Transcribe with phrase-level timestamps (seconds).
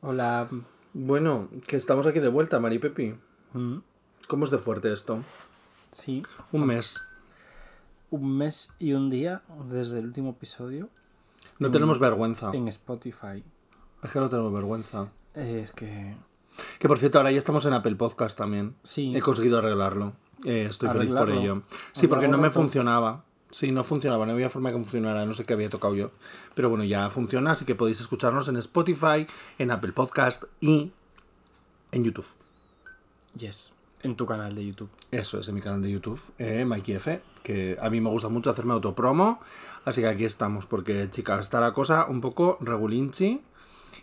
[0.00, 0.48] Hola.
[0.94, 3.14] Bueno, que estamos aquí de vuelta, Mari Pepi.
[3.52, 3.78] Mm,
[4.26, 5.18] ¿Cómo es de fuerte esto?
[5.92, 6.22] Sí.
[6.52, 7.02] Un mes.
[8.10, 10.88] Un mes y un día desde el último episodio
[11.58, 12.50] No En- tenemos vergüenza.
[12.54, 13.42] en Spotify.
[14.02, 15.08] Es que no tenemos vergüenza.
[15.34, 16.14] Eh, es que.
[16.78, 18.74] Que por cierto, ahora ya estamos en Apple Podcast también.
[18.82, 19.14] Sí.
[19.16, 20.12] He conseguido arreglarlo.
[20.44, 21.62] Eh, estoy feliz por ello.
[21.92, 23.24] Sí, porque ¿Arreglarlo no me funcionaba.
[23.50, 26.10] Sí, no funcionaba, no había forma que funcionara, no sé qué había tocado yo.
[26.54, 29.26] Pero bueno, ya funciona, así que podéis escucharnos en Spotify,
[29.58, 30.92] en Apple Podcast y
[31.92, 32.26] en YouTube.
[33.34, 33.72] Yes.
[34.02, 34.90] En tu canal de YouTube.
[35.10, 38.28] Eso es en mi canal de YouTube, eh, Mikey F, que a mí me gusta
[38.28, 39.40] mucho hacerme autopromo,
[39.84, 43.40] así que aquí estamos, porque chicas, está la cosa un poco regulinchi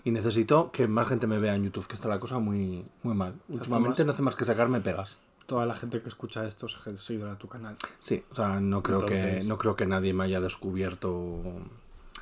[0.04, 3.16] y necesito que más gente me vea en YouTube, que está la cosa muy, muy
[3.16, 3.36] mal.
[3.48, 5.20] Últimamente no hace más que sacarme pegas.
[5.46, 7.76] Toda la gente que escucha esto es gente seguidora de tu canal.
[8.00, 11.42] Sí, o sea, no creo, que, no creo que nadie me haya descubierto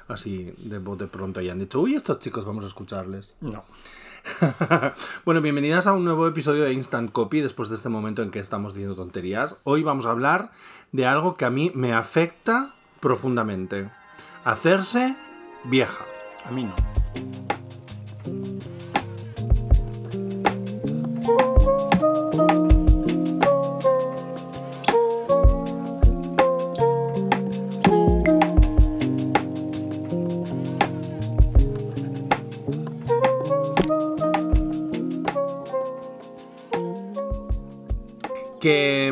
[0.07, 3.35] así de bote pronto y han dicho, uy, estos chicos vamos a escucharles.
[3.41, 3.63] No.
[5.25, 8.39] Bueno, bienvenidas a un nuevo episodio de Instant Copy después de este momento en que
[8.39, 9.57] estamos diciendo tonterías.
[9.63, 10.51] Hoy vamos a hablar
[10.91, 13.89] de algo que a mí me afecta profundamente.
[14.43, 15.15] Hacerse
[15.65, 16.05] vieja.
[16.45, 17.42] A mí no.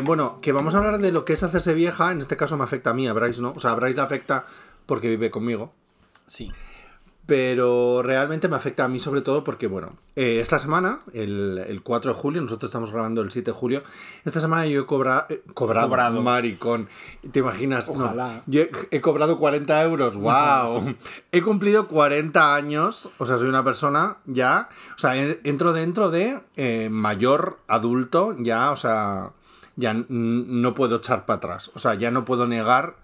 [0.04, 2.12] Bueno, que vamos a hablar de lo que es hacerse vieja.
[2.12, 3.52] En este caso me afecta a mí, a Bryce no.
[3.56, 4.46] O sea, a Bryce le afecta
[4.86, 5.72] porque vive conmigo.
[6.26, 6.50] Sí.
[7.24, 11.80] Pero realmente me afecta a mí sobre todo porque, bueno, eh, esta semana, el, el
[11.80, 13.82] 4 de julio, nosotros estamos grabando el 7 de julio,
[14.24, 16.20] esta semana yo he cobra- eh, cobrado, Cobrado.
[16.20, 16.88] maricón,
[17.30, 17.88] ¿te imaginas?
[17.88, 18.42] No, Ojalá.
[18.46, 20.96] yo he, he cobrado 40 euros, wow.
[21.30, 26.10] he cumplido 40 años, o sea, soy una persona ya, o sea, en- entro dentro
[26.10, 29.30] de eh, mayor adulto, ya, o sea,
[29.76, 32.96] ya no puedo echar para atrás, o sea, ya no puedo negar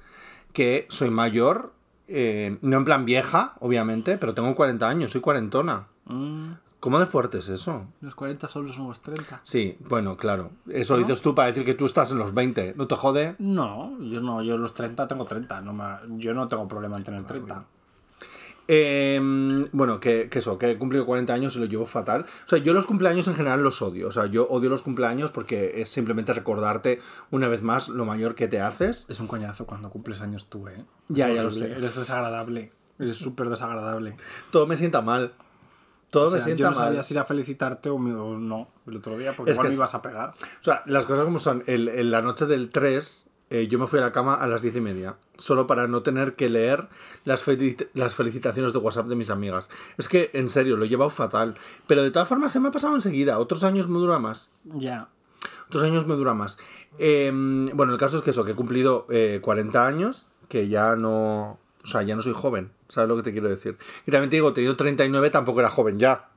[0.53, 1.73] que soy mayor,
[2.09, 5.87] eh, no en plan vieja, obviamente, pero tengo 40 años, soy cuarentona.
[6.07, 7.87] Mm, ¿Cómo de fuerte es eso?
[8.01, 9.41] los 40 son los nuevos 30.
[9.43, 10.53] Sí, bueno, claro.
[10.69, 12.75] Eso lo dices tú para decir que tú estás en los 20.
[12.77, 13.34] ¿No te jode?
[13.41, 15.61] No, yo no, yo los 30 tengo 30.
[15.61, 17.65] No me- yo no tengo problema en tener 30.
[18.71, 19.19] Eh,
[19.73, 22.27] bueno, que, que eso, que he cumplido 40 años y lo llevo fatal.
[22.45, 24.09] O sea, yo los cumpleaños en general los odio.
[24.09, 28.34] O sea, yo odio los cumpleaños porque es simplemente recordarte una vez más lo mayor
[28.34, 29.07] que te haces.
[29.09, 30.84] Es un coñazo cuando cumples años tú, ¿eh?
[31.09, 31.65] Ya, ya lo sé.
[31.73, 32.71] Eres desagradable.
[32.99, 34.17] Eres súper desagradable.
[34.51, 35.33] Todo me sienta mal.
[36.11, 36.87] Todo O sea, me sienta yo no mal.
[36.89, 39.77] sabía si ir a felicitarte o, no el otro día, porque Es igual que me
[39.77, 40.31] ibas a pegar.
[40.61, 41.62] O sea, las cosas como son.
[41.67, 44.62] El- En la noche del 3, eh, yo me fui a la cama a las
[44.62, 45.16] 10 y media.
[45.36, 46.88] Solo para no tener que leer
[47.25, 49.70] las, felici- las felicitaciones de WhatsApp de mis amigas.
[49.97, 51.54] Es que, en serio, lo he llevado fatal.
[51.86, 53.38] Pero de todas formas, se me ha pasado enseguida.
[53.38, 54.50] Otros años me dura más.
[54.64, 55.09] Ya.
[55.69, 56.59] Otros años me dura más.
[56.98, 57.31] Eh,
[57.75, 61.59] bueno, el caso es que eso, que he cumplido eh, 40 años, que ya no.
[61.84, 62.70] O sea, ya no soy joven.
[62.88, 63.76] ¿Sabes lo que te quiero decir?
[64.06, 66.28] Y también te digo, he tenido 39, tampoco era joven ya.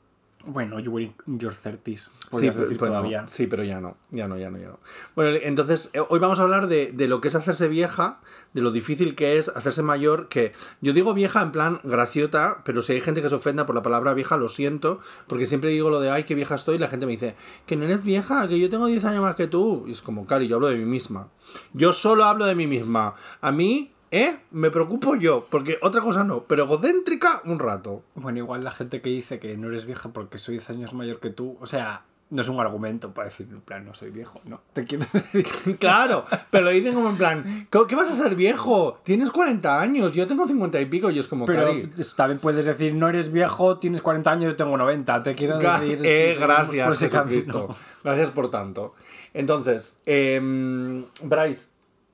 [0.45, 1.97] Bueno, you were in your 30s.
[1.97, 3.27] Sí, Podrías pero, decir todavía.
[3.27, 4.79] sí, pero ya no, ya no, ya no, ya no.
[5.15, 8.19] Bueno, entonces, eh, hoy vamos a hablar de, de lo que es hacerse vieja,
[8.53, 12.81] de lo difícil que es hacerse mayor, que yo digo vieja en plan graciota, pero
[12.81, 15.89] si hay gente que se ofenda por la palabra vieja, lo siento, porque siempre digo
[15.89, 17.35] lo de, ay, qué vieja estoy, y la gente me dice,
[17.65, 19.85] que no eres vieja, que yo tengo 10 años más que tú.
[19.87, 21.27] Y es como, claro, yo hablo de mí misma.
[21.73, 23.15] Yo solo hablo de mí misma.
[23.41, 24.37] A mí, ¿eh?
[24.51, 28.03] Me preocupo yo, porque otra cosa no, pero egocéntrica un rato.
[28.15, 31.19] Bueno, igual la gente que dice que no eres vieja porque soy 10 años mayor
[31.19, 34.39] que tú, o sea, no es un argumento para decir, en plan, no soy viejo,
[34.45, 34.61] ¿no?
[34.73, 35.77] Te quiero decir.
[35.77, 38.99] Claro, pero lo dicen como en plan, ¿qué vas a ser viejo?
[39.03, 41.91] Tienes 40 años, yo tengo 50 y pico y es como, Pero Cari.
[42.15, 45.23] también puedes decir, no eres viejo, tienes 40 años, yo tengo 90.
[45.23, 45.99] Te quiero decir.
[46.05, 47.75] eh, si por gracias, ese Jesucristo.
[48.03, 48.93] Gracias por tanto.
[49.33, 51.69] Entonces, em, Bryce,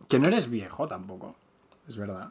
[0.07, 1.35] Que no eres viejo tampoco.
[1.87, 2.29] Es verdad.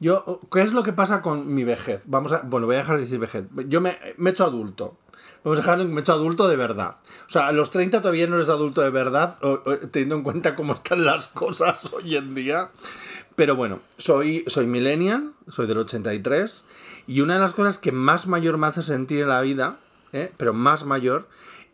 [0.00, 2.02] yo, ¿qué es lo que pasa con mi vejez?
[2.06, 3.44] Vamos a, bueno, voy a dejar de decir vejez.
[3.68, 4.96] Yo me, me he hecho adulto.
[5.44, 6.96] Vamos a dejarlo en me he hecho adulto de verdad.
[7.28, 10.22] O sea, a los 30 todavía no eres adulto de verdad, o- o- teniendo en
[10.22, 12.70] cuenta cómo están las cosas hoy en día.
[13.36, 16.64] Pero bueno, soy, soy millennial, soy del 83,
[17.06, 19.76] y una de las cosas que más mayor me hace sentir en la vida,
[20.12, 20.32] ¿eh?
[20.36, 21.28] pero más mayor,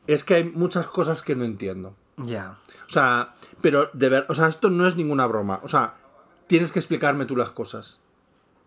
[0.06, 1.94] es que hay muchas cosas que no entiendo.
[2.18, 2.58] Ya.
[2.86, 5.60] O sea, pero de ver, o sea, esto no es ninguna broma.
[5.62, 5.94] O sea,
[6.46, 8.00] tienes que explicarme tú las cosas.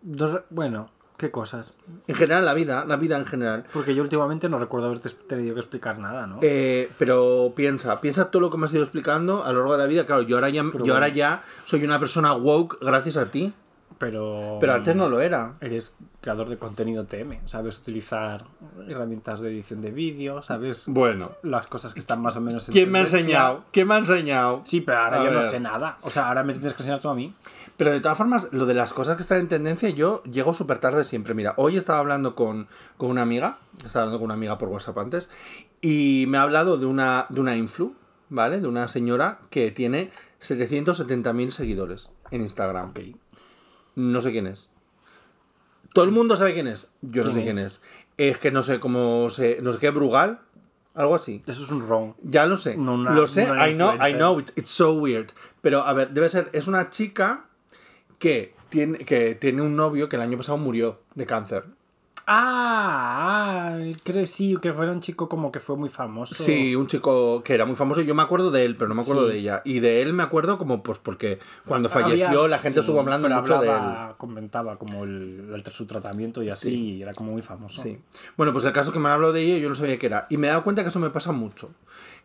[0.02, 1.76] Dos- bueno, ¿qué cosas?
[2.06, 3.64] En general, la vida, la vida en general.
[3.72, 6.38] Porque yo últimamente no recuerdo haberte tenido que explicar nada, ¿no?
[6.42, 9.78] Eh, pero piensa, piensa todo lo que me has ido explicando a lo largo de
[9.78, 10.06] la vida.
[10.06, 10.94] Claro, yo ahora ya, yo bueno.
[10.94, 13.52] ahora ya soy una persona woke gracias a ti.
[13.98, 14.58] Pero.
[14.60, 15.54] Pero antes no lo era.
[15.60, 18.44] Eres creador de contenido TM, sabes utilizar
[18.88, 21.32] herramientas de edición de vídeo, sabes Bueno.
[21.42, 23.64] las cosas que están más o menos en ¿Quién me ha enseñado?
[23.72, 24.62] ¿Quién me ha enseñado?
[24.64, 25.98] Sí, pero ahora A yo no sé nada.
[26.02, 27.32] O sea, ahora me tienes que enseñar tú a mí.
[27.76, 30.78] Pero de todas formas, lo de las cosas que están en tendencia, yo llego súper
[30.80, 31.34] tarde siempre.
[31.34, 32.66] Mira, hoy estaba hablando con,
[32.96, 35.30] con una amiga, estaba hablando con una amiga por WhatsApp antes,
[35.80, 37.94] y me ha hablado de una, de una influ,
[38.30, 38.60] ¿vale?
[38.60, 40.10] De una señora que tiene
[40.42, 42.90] 770.000 seguidores en Instagram.
[42.90, 43.00] Ok.
[43.98, 44.70] No sé quién es.
[45.92, 46.86] Todo el mundo sabe quién es.
[47.02, 47.82] Yo no ¿Quién sé quién es.
[48.16, 49.60] Es que no sé cómo se.
[49.60, 50.40] No sé qué, Brugal.
[50.94, 51.40] Algo así.
[51.46, 52.14] Eso es un wrong.
[52.22, 52.76] Ya lo sé.
[52.76, 53.42] No una- lo sé.
[53.44, 54.38] I know, I know.
[54.38, 55.30] It's, it's so weird.
[55.62, 56.48] Pero a ver, debe ser.
[56.52, 57.46] Es una chica
[58.20, 61.64] que tiene, que tiene un novio que el año pasado murió de cáncer.
[62.30, 66.34] Ah, ah, creo sí, que fue un chico como que fue muy famoso.
[66.34, 68.02] Sí, un chico que era muy famoso.
[68.02, 69.32] Yo me acuerdo de él, pero no me acuerdo Sí.
[69.32, 69.62] de ella.
[69.64, 73.00] Y de él me acuerdo como pues porque cuando falleció Había- la gente sí, estuvo
[73.00, 73.72] hablando mucho de él.
[73.74, 76.76] hablaba, comentaba como el, el- su tratamiento y así, Sí.
[76.96, 77.82] y era como muy famoso.
[77.82, 77.98] Sí.
[78.36, 80.26] Bueno, pues el caso que me han hablado de ella yo no sabía qué era.
[80.28, 81.70] Y me he dado cuenta que eso me pasa mucho.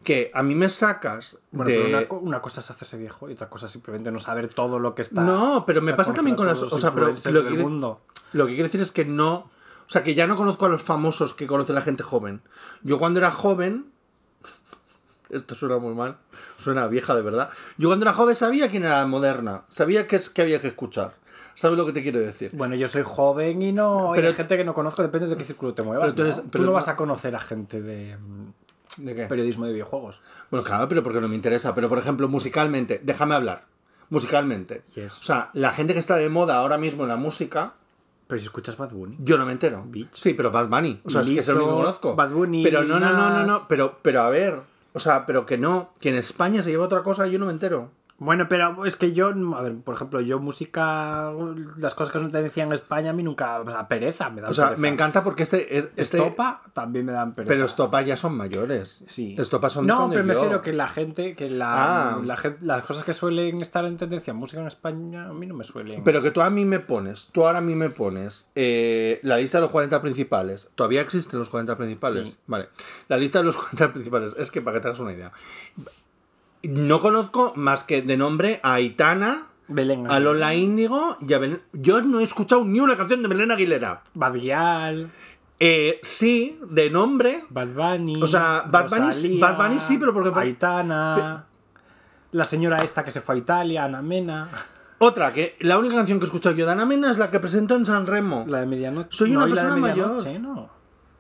[0.04, 1.78] Que a mí me sacas Bueno, de...
[1.80, 4.80] pero una, una cosa es hacerse viejo y otra cosa es simplemente no saber todo
[4.80, 5.22] lo que está.
[5.22, 6.62] No, pero me pasa también con las...
[6.62, 8.02] O sea, pero lo que, quiere, mundo.
[8.34, 9.50] lo que quiero decir es que no...
[9.88, 12.42] O sea, que ya no conozco a los famosos que conoce la gente joven.
[12.84, 13.92] Yo cuando era joven...
[15.30, 16.18] Esto suena muy mal.
[16.58, 17.50] Suena vieja de verdad.
[17.78, 19.64] Yo cuando era joven sabía quién era moderna.
[19.68, 21.16] Sabía qué es había que escuchar.
[21.56, 22.52] ¿Sabes lo que te quiero decir?
[22.54, 24.10] Bueno, yo soy joven y no.
[24.12, 26.14] Pero- Pero hay gente que no conozco, depende de qué círculo te muevas.
[26.14, 26.44] Pero tú eres- ¿no?
[26.44, 28.18] Tú pero no no- vas a conocer a gente de
[28.98, 29.26] ¿De qué?
[29.26, 30.22] periodismo de videojuegos.
[30.52, 31.74] Bueno, claro, pero porque no me interesa.
[31.76, 33.66] Pero, por ejemplo, musicalmente, déjame hablar.
[34.10, 34.84] Musicalmente.
[34.96, 35.22] Yes.
[35.22, 37.74] O sea, la gente que está de moda ahora mismo en la música,
[38.34, 39.16] Pero si escuchas Bad Bunny.
[39.20, 39.84] yo no me entero.
[39.86, 40.10] Bitch.
[40.12, 41.00] Sí, pero Bad Bunny.
[41.04, 42.16] O sea, es que es único que conozco.
[42.16, 43.68] Bad Bunny, pero no, no, no, no, no.
[43.70, 44.60] Pero, pero a ver.
[44.94, 45.92] O sea, pero que no.
[46.00, 47.92] Que en España se lleva otra cosa, yo no me entero.
[48.20, 51.32] Bueno, pero es que yo, a ver, por ejemplo, yo música,
[51.78, 54.50] las cosas que son tendencia en España, a mí nunca, o sea, pereza me da
[54.50, 54.82] O sea, pereza.
[54.82, 55.78] me encanta porque este.
[55.78, 57.50] es- este Estopa también me dan pereza.
[57.54, 59.04] pero Estopa ya son mayores.
[59.08, 59.36] Sí.
[59.38, 62.22] Estopa son de No, pero me refiero que la gente, que la, Ah.
[62.24, 65.46] la gente, las cosas que suelen estar en tendencia en música en España, a mí
[65.46, 66.04] no me suelen.
[66.04, 69.38] Pero que tú a mí me pones, tú ahora a mí me pones eh, la
[69.38, 70.70] lista de los 40 principales.
[70.76, 72.30] ¿Todavía existen los 40 principales?
[72.34, 72.38] Sí.
[72.48, 72.70] Vale.
[73.10, 74.36] La lista de los 40 principales.
[74.38, 75.32] Es que para que te hagas una idea.
[76.64, 81.62] No conozco más que de nombre a Aitana, Belén a Lola Índigo y a Belén.
[81.74, 84.02] Yo no he escuchado ni una canción de Belén Aguilera.
[84.14, 85.12] Badial,
[85.60, 87.46] Eh, sí, de nombre.
[87.50, 88.22] Bad Bunny.
[88.22, 91.46] O sea, Bad Bunny- Rosalía, Bad Bunny sí, pero porque- Aitana.
[92.32, 94.48] La señora esta que se fue a Italia, Ana Mena.
[94.98, 97.40] Otra, que la única canción que he escuchado yo de Ana Mena es la que
[97.40, 98.44] presentó en San Remo.
[98.48, 99.10] La de medianoche.
[99.12, 100.40] Soy una y la de persona mayor.
[100.42, 100.70] no.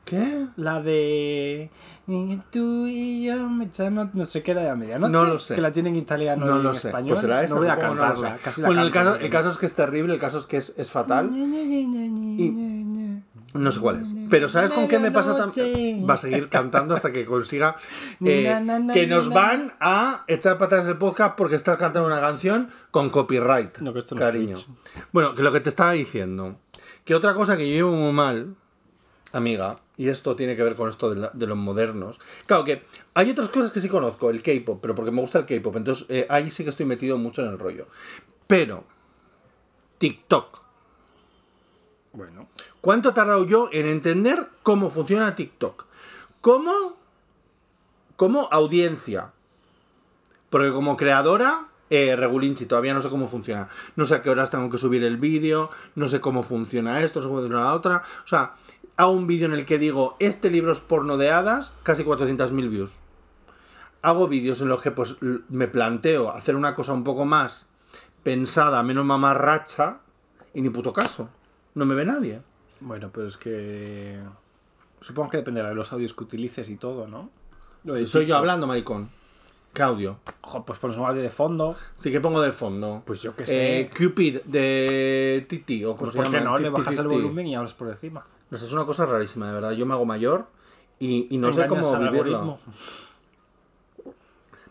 [0.06, 0.48] ¿Qué?
[0.58, 1.70] La de.
[2.08, 5.12] y Tú y yo, medianoche, no sé qué era de la medianoche.
[5.14, 5.56] No lo sé.
[5.56, 6.90] Que la tienen en italiano No y lo en sé.
[6.90, 7.10] español.
[7.10, 7.56] Pues será esa.
[7.56, 8.36] No voy a no cantarla.
[8.44, 10.58] casi la bueno, el caso, el caso es que es terrible, el caso es que
[10.58, 11.30] es, es fatal.
[13.54, 14.16] No sé cuál es.
[14.30, 16.10] Pero ¿sabes con qué me pasa también?
[16.10, 17.78] Va a seguir cantando hasta que consiga
[18.26, 22.70] eh, que nos van a echar para atrás el podcast porque estás cantando una canción
[22.92, 23.78] con copyright.
[23.78, 24.58] No, que esto no cariño.
[25.12, 26.58] Bueno, que lo que te estaba diciendo.
[27.06, 28.56] Que otra cosa que yo llevo muy mal,
[29.34, 32.20] amiga, y esto tiene que ver con esto de, la- de los modernos.
[32.46, 32.84] Claro que
[33.14, 36.06] hay otras cosas que sí conozco, el K-pop, pero porque me gusta el K-pop, entonces
[36.10, 37.88] eh, ahí sí que estoy metido mucho en el rollo.
[38.48, 38.84] Pero,
[39.98, 40.60] TikTok.
[42.14, 42.48] Bueno.
[42.82, 45.86] ¿Cuánto he tardado yo en entender cómo funciona TikTok?
[46.42, 46.96] ¿Cómo?
[48.16, 49.32] Como audiencia.
[50.50, 53.68] Porque como creadora, eh, regulinchi, todavía no sé cómo funciona.
[53.96, 57.20] No sé a qué horas tengo que subir el vídeo, no sé cómo funciona esto,
[57.20, 58.04] no sé cómo funciona la otra.
[58.26, 58.54] O sea,
[58.98, 62.70] hago un vídeo en el que digo, este libro es porno de hadas, casi 400.000
[62.70, 62.92] views.
[64.02, 67.68] Hago vídeos en los que pues me planteo hacer una cosa un poco más
[68.24, 70.00] pensada, menos mamarracha,
[70.54, 71.30] y ni puto caso.
[71.76, 72.42] No me ve nadie.
[72.80, 74.20] Bueno, pero es que.
[75.02, 77.30] Supongo que dependerá de los audios que utilices y todo, ¿no?
[78.06, 79.10] Soy yo hablando, maricón.
[79.74, 80.20] ¿Qué audio?
[80.42, 81.76] Ojo, pues pones un audio de fondo.
[81.98, 83.02] Sí que pongo de fondo.
[83.06, 83.90] Pues yo qué Eh, sé.
[84.06, 86.52] Cupid de Titi o Pues se ¿por qué llama.
[86.52, 86.58] no?
[86.60, 87.10] Le bajas el 50-50.
[87.10, 88.26] volumen y hablas por encima.
[88.52, 89.72] No es una cosa rarísima, de verdad.
[89.72, 90.46] Yo me hago mayor
[91.00, 92.60] y, y no sé cómo vivirlo.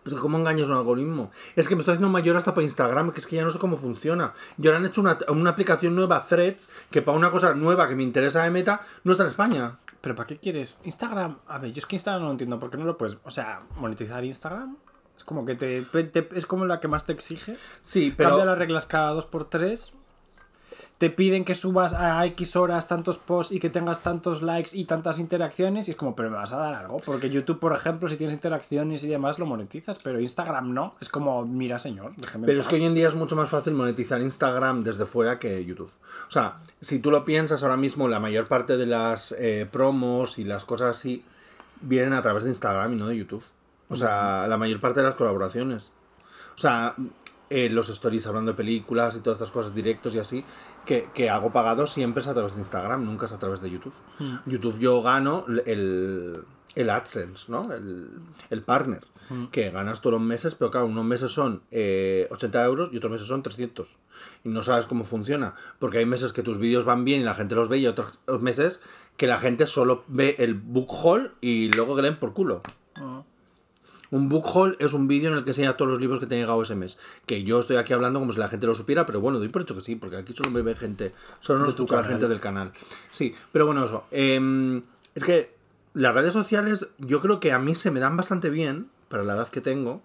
[0.04, 1.30] Pues ¿cómo engañas un algoritmo?
[1.54, 3.58] Es que me estoy haciendo mayor hasta para Instagram, que es que ya no sé
[3.60, 4.32] cómo funciona.
[4.58, 7.94] Y ahora han hecho una, una aplicación nueva, Threads, que para una cosa nueva que
[7.94, 9.78] me interesa de meta, no está en España.
[10.00, 10.80] ¿Pero para qué quieres?
[10.82, 11.38] Instagram.
[11.46, 12.58] A ver, yo es que Instagram no lo entiendo.
[12.58, 13.18] ¿Por qué no lo puedes?
[13.24, 14.76] O sea, monetizar Instagram.
[15.22, 17.56] Es como que te, te- es como la que más te exige.
[17.80, 18.30] Sí, pero...
[18.30, 19.92] Cambia las reglas cada dos por tres.
[20.98, 24.84] te piden que subas a X horas tantos posts y que tengas tantos likes y
[24.84, 25.86] tantas interacciones.
[25.86, 26.98] Y es como, pero me vas a dar algo.
[27.04, 30.00] Porque YouTube, por ejemplo, si tienes interacciones y demás, lo monetizas.
[30.00, 30.94] Pero Instagram no.
[31.00, 32.46] Es como, mira, señor, déjeme.
[32.46, 35.64] Pero es que hoy en día es mucho más fácil monetizar Instagram desde fuera que
[35.64, 35.90] YouTube.
[36.28, 40.38] O sea, si tú lo piensas ahora mismo, la mayor parte de las eh, promos
[40.38, 41.24] y las cosas así
[41.80, 43.42] vienen a través de Instagram y no de YouTube.
[43.92, 45.92] O sea, la mayor parte de las colaboraciones.
[46.56, 46.96] O sea,
[47.50, 50.44] eh, los stories hablando de películas y todas estas cosas directos y así,
[50.86, 53.70] que, que hago pagado siempre es a través de Instagram, nunca es a través de
[53.70, 53.94] YouTube.
[54.46, 56.44] YouTube yo gano el,
[56.74, 57.72] el AdSense, ¿no?
[57.72, 58.08] El,
[58.48, 59.02] el partner,
[59.50, 63.12] que ganas todos los meses, pero claro, unos meses son eh, 80 euros y otros
[63.12, 63.98] meses son 300.
[64.44, 67.34] Y no sabes cómo funciona, porque hay meses que tus vídeos van bien y la
[67.34, 68.80] gente los ve y otros meses
[69.16, 72.62] que la gente solo ve el book haul y luego que leen por culo.
[72.96, 73.22] Ah.
[74.12, 76.34] Un book haul es un vídeo en el que enseña todos los libros que te
[76.36, 76.98] han llegado ese mes.
[77.26, 79.62] Que yo estoy aquí hablando como si la gente lo supiera, pero bueno, doy por
[79.62, 82.38] hecho que sí, porque aquí solo me ve gente, solo nos toca la gente del
[82.38, 82.72] canal.
[83.10, 84.04] Sí, pero bueno, eso.
[84.10, 84.82] em,
[85.14, 85.54] es que
[85.94, 89.34] las redes sociales yo creo que a mí se me dan bastante bien, para la
[89.34, 90.02] edad que tengo,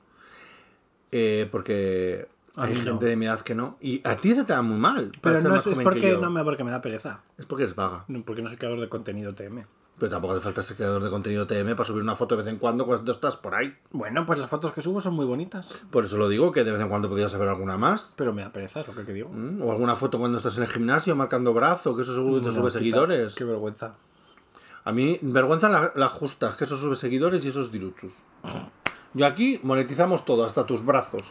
[1.12, 2.80] eh, porque hay no.
[2.82, 3.78] gente de mi edad que no.
[3.82, 5.12] Y a ti se te da muy mal.
[5.22, 7.22] Pero no es, porque, no, me- porque me da pereza.
[7.38, 8.06] Es porque eres vaga.
[8.08, 9.66] No, porque no soy creador de contenido TM.
[10.00, 12.52] Pero tampoco hace falta ser creador de contenido TM para subir una foto de vez
[12.54, 13.76] en cuando cuando estás por ahí.
[13.92, 15.82] Bueno, pues las fotos que subo son muy bonitas.
[15.90, 18.14] Por eso lo digo, que de vez en cuando podrías haber alguna más.
[18.16, 19.30] Pero me da pereza, es lo que te digo.
[19.30, 19.60] ¿Mm?
[19.64, 22.54] O alguna foto cuando estás en el gimnasio marcando brazo, que eso seguro te No,
[22.54, 22.72] sube quita.
[22.78, 23.34] seguidores.
[23.36, 23.96] Qué vergüenza.
[24.84, 28.14] A mí, vergüenza la, la justa, que eso sube seguidores y esos diruchos.
[29.14, 31.24] Yo aquí monetizamos todo, hasta tus brazos.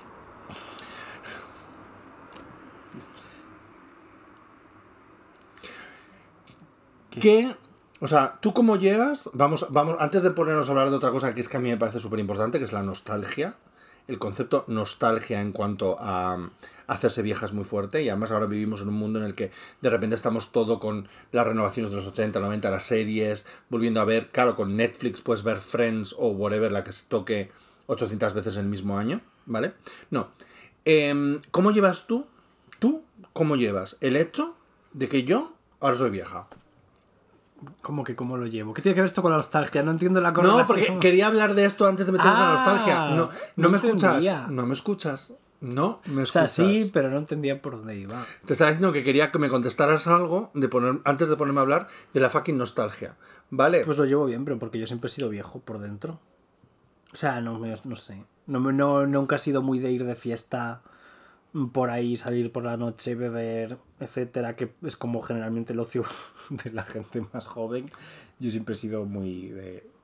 [7.10, 7.54] ¿Qué?
[8.00, 9.30] O sea, ¿tú cómo llevas?
[9.32, 11.70] Vamos, vamos, antes de ponernos a hablar de otra cosa que es que a mí
[11.70, 13.56] me parece súper importante, que es la nostalgia.
[14.06, 18.46] El concepto nostalgia en cuanto a, a hacerse vieja es muy fuerte y además ahora
[18.46, 19.50] vivimos en un mundo en el que
[19.80, 24.04] de repente estamos todo con las renovaciones de los 80, 90, las series, volviendo a
[24.04, 27.50] ver, claro, con Netflix puedes ver Friends o whatever, la que se toque
[27.86, 29.72] 800 veces en el mismo año, ¿vale?
[30.10, 30.28] No.
[30.84, 32.26] Em, ¿Cómo llevas tú?
[32.78, 34.54] ¿Tú cómo llevas el hecho
[34.92, 36.46] de que yo ahora soy vieja?
[37.80, 38.74] ¿Cómo que cómo lo llevo?
[38.74, 39.82] ¿Qué tiene que ver esto con la nostalgia?
[39.82, 40.60] No entiendo la correlación.
[40.62, 43.00] No, porque quería hablar de esto antes de meternos en la Ah, nostalgia.
[43.10, 44.24] No, no, no me escuchas.
[44.50, 45.34] No me escuchas.
[45.62, 46.68] No me O sea, escuchas.
[46.84, 48.24] sí, pero no entendía por dónde iba.
[48.44, 51.62] Te estaba diciendo que quería que me contestaras algo de poner, antes de ponerme a
[51.62, 53.16] hablar de la fucking nostalgia.
[53.48, 53.82] ¿Vale?
[53.86, 56.18] Pues lo llevo bien, pero porque yo siempre he sido viejo por dentro.
[57.12, 58.22] O sea, no, me- no sé.
[58.46, 60.82] No, me- no, nunca he sido muy de ir de fiesta
[61.72, 66.04] por ahí, salir por la noche, beber, etcétera, que es como generalmente el ocio
[66.50, 67.90] de la gente más joven.
[68.38, 69.96] Yo siempre he sido muy de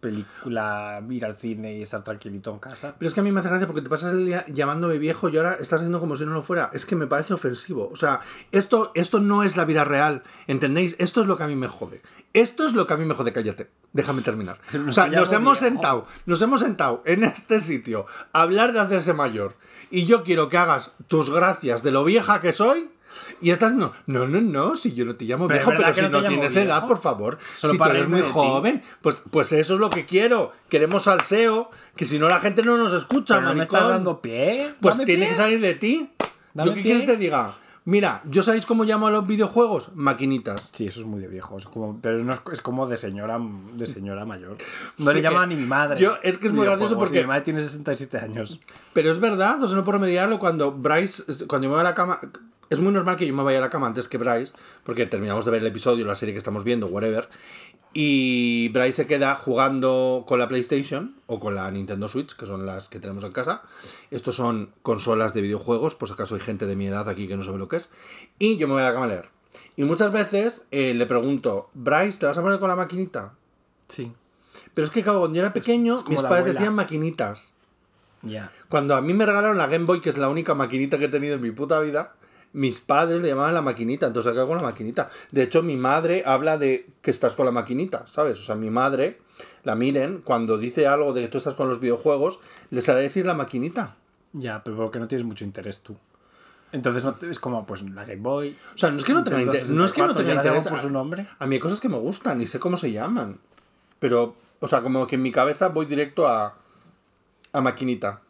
[0.00, 2.94] película, ir al cine y estar tranquilito en casa.
[2.98, 5.30] Pero es que a mí me hace gracia porque te pasas el día llamándome viejo
[5.30, 6.70] y ahora estás haciendo como si no lo fuera.
[6.74, 7.88] Es que me parece ofensivo.
[7.90, 10.22] O sea, esto, esto no es la vida real.
[10.46, 10.94] ¿Entendéis?
[10.98, 12.02] Esto es lo que a mí me jode.
[12.34, 13.32] Esto es lo que a mí me jode.
[13.32, 13.70] Cállate.
[13.92, 14.58] Déjame terminar.
[14.88, 15.74] O sea, nos hemos viejo.
[15.74, 19.54] sentado, nos hemos sentado en este sitio a hablar de hacerse mayor.
[19.92, 22.90] Y yo quiero que hagas tus gracias de lo vieja que soy.
[23.42, 26.00] Y estás diciendo, no, no, no, si yo no te llamo Pero viejo, pero si
[26.00, 26.66] no no tienes viejo.
[26.66, 27.38] edad, por favor.
[27.56, 30.52] Solo si tú eres muy joven, pues, pues eso es lo que quiero.
[30.70, 34.22] Queremos salseo, que si no la gente no nos escucha, Pero no me estás dando
[34.22, 34.72] pie.
[34.80, 35.28] Pues Dame tiene pie.
[35.28, 36.10] que salir de ti.
[36.54, 36.90] Dame ¿Yo qué pie.
[36.90, 37.52] quieres que te diga?
[37.84, 39.90] Mira, ¿yo sabéis cómo llamo a los videojuegos?
[39.94, 40.70] Maquinitas.
[40.72, 41.58] Sí, eso es muy de viejo.
[41.58, 43.40] Es como, pero no es, es como de señora,
[43.74, 44.56] de señora mayor.
[44.98, 45.98] No Porque le llama ni mi madre.
[46.00, 48.60] yo- es que es muy gracioso porque- Mi madre tiene 67 años.
[48.92, 51.82] Pero es verdad, o sea, no por remediarlo, cuando Bryce, cuando yo me voy a
[51.88, 52.20] la cama,
[52.70, 55.44] es muy normal que yo me vaya a la cama antes que Bryce, porque terminamos
[55.44, 57.28] de ver el episodio, la serie que estamos viendo, whatever,
[57.94, 62.64] y Bryce se queda jugando con la PlayStation o con la Nintendo Switch, que son
[62.64, 63.62] las que tenemos en casa.
[64.10, 67.36] Estos son consolas de videojuegos, por si acaso hay gente de mi edad aquí que
[67.36, 67.90] no sabe lo que es,
[68.38, 69.28] y yo me voy a la cama a leer.
[69.76, 73.34] Y muchas veces eh, le pregunto, Bryce, ¿te vas a poner con la maquinita?
[73.88, 74.12] Sí.
[74.74, 76.52] Pero es que claro, cuando yo era pequeño, mis padres abuela.
[76.52, 77.52] decían maquinitas.
[78.22, 78.52] Ya.
[78.68, 81.08] Cuando a mí me regalaron la Game Boy, que es la única maquinita que he
[81.08, 82.14] tenido en mi puta vida,
[82.54, 85.10] mis padres le llamaban la maquinita, entonces acá con la maquinita.
[85.30, 88.38] De hecho, mi madre habla de que estás con la maquinita, ¿sabes?
[88.38, 89.18] O sea, mi madre,
[89.64, 92.40] la miren, cuando dice algo de que tú estás con los videojuegos,
[92.70, 93.96] les hará decir la maquinita.
[94.34, 95.96] Ya, pero porque no tienes mucho interés tú.
[96.72, 98.56] Entonces no te- es como pues la Game Boy.
[98.74, 100.68] O sea, no es que no tenga interés, no es que no 64, tenga interés.
[100.68, 101.26] por su nombre.
[101.38, 103.38] A mí hay cosas que me gustan y sé cómo se llaman.
[103.98, 106.54] Pero, o sea, como que en mi cabeza voy directo a,
[107.52, 108.22] a maquinita.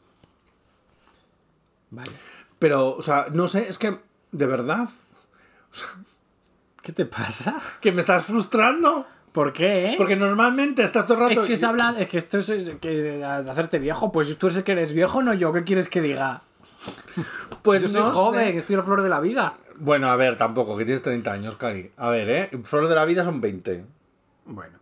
[1.91, 2.11] Vale.
[2.59, 3.99] Pero, o sea, no sé, es que,
[4.33, 4.89] de verdad,
[6.83, 7.61] ¿Qué te pasa?
[7.81, 9.07] que me estás frustrando.
[9.33, 9.93] ¿Por qué?
[9.93, 9.95] eh?
[9.97, 11.47] Porque normalmente estás todo el es rato.
[11.49, 14.13] que se habla, es que esto es, es que de hacerte viejo.
[14.13, 15.53] Pues tú eres el que eres viejo, no yo.
[15.53, 16.43] ¿Qué quieres que diga?
[17.63, 18.59] Pues Yo soy no joven, sé.
[18.59, 19.55] estoy la flor de la vida.
[19.77, 21.93] Bueno, a ver, tampoco, que tienes 30 años, Cari.
[21.97, 22.51] A ver, ¿eh?
[22.65, 23.87] Flor de la vida son 20.
[24.47, 24.79] Bueno.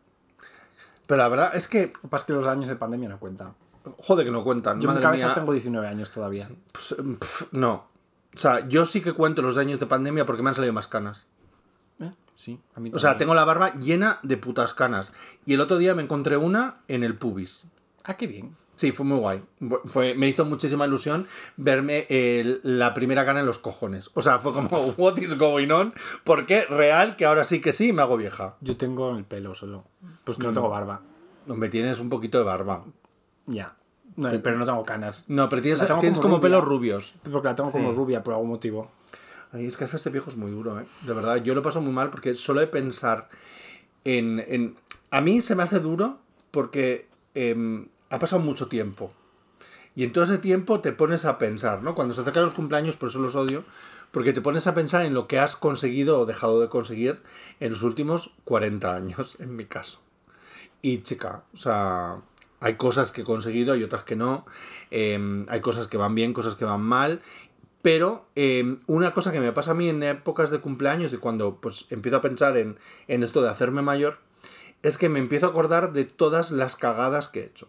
[1.06, 3.18] Pero la verdad es que, Lo que pasa es que los años de pandemia no
[3.18, 3.54] cuentan.
[3.98, 4.80] joder, que no cuentan.
[4.80, 5.34] Yo en mi cabeza mía.
[5.34, 6.48] tengo 19 años todavía.
[6.72, 7.89] Pues, pf, no.
[8.34, 10.88] O sea, yo sí que cuento los años de pandemia porque me han salido más
[10.88, 11.28] canas.
[12.00, 12.12] ¿Eh?
[12.34, 15.12] Sí, a mí O sea, tengo la barba llena de putas canas.
[15.46, 17.66] Y el otro día me encontré una en el pubis.
[18.04, 18.56] Ah, qué bien.
[18.76, 19.42] Sí, fue muy guay.
[19.84, 21.26] Fue, me hizo muchísima ilusión
[21.58, 24.10] verme el- la primera cana en los cojones.
[24.14, 25.92] O sea, fue como, what is going on?
[26.24, 28.54] Porque real que ahora sí que sí me hago vieja.
[28.62, 29.84] Yo tengo el pelo solo.
[30.24, 31.02] Pues que no tengo barba.
[31.44, 32.84] No, me tienes un poquito de barba.
[33.46, 33.76] Ya.
[34.16, 35.24] No, pero no tengo canas.
[35.28, 37.14] No, pero tienes, tengo tienes como pelos rubios.
[37.30, 38.90] Porque la tengo como rubia por algún motivo.
[39.52, 40.84] Ay, es que hacerse viejo es muy duro, ¿eh?
[41.02, 43.28] De verdad, yo lo paso muy mal porque solo de pensar
[44.04, 44.44] en...
[44.46, 44.76] en-
[45.10, 46.18] A mí se me hace duro
[46.50, 49.12] porque em, ha pasado mucho tiempo.
[49.96, 51.94] Y en todo ese tiempo te pones a pensar, ¿no?
[51.94, 53.64] Cuando se acercan los cumpleaños, por eso los odio,
[54.12, 57.20] porque te pones a pensar en lo que has conseguido o dejado de conseguir
[57.58, 60.00] en los últimos 40 años, en mi caso.
[60.82, 62.18] Y chica, o sea,
[62.60, 64.46] hay cosas que he conseguido, hay otras que no.
[64.90, 67.22] eh, hay cosas que van bien, cosas que van mal.
[67.82, 71.56] Pero eh, una cosa que me pasa a mí en épocas de cumpleaños y cuando
[71.56, 74.18] pues empiezo a pensar en, en esto de hacerme mayor,
[74.82, 77.68] es que me empiezo a acordar de todas las cagadas que he hecho.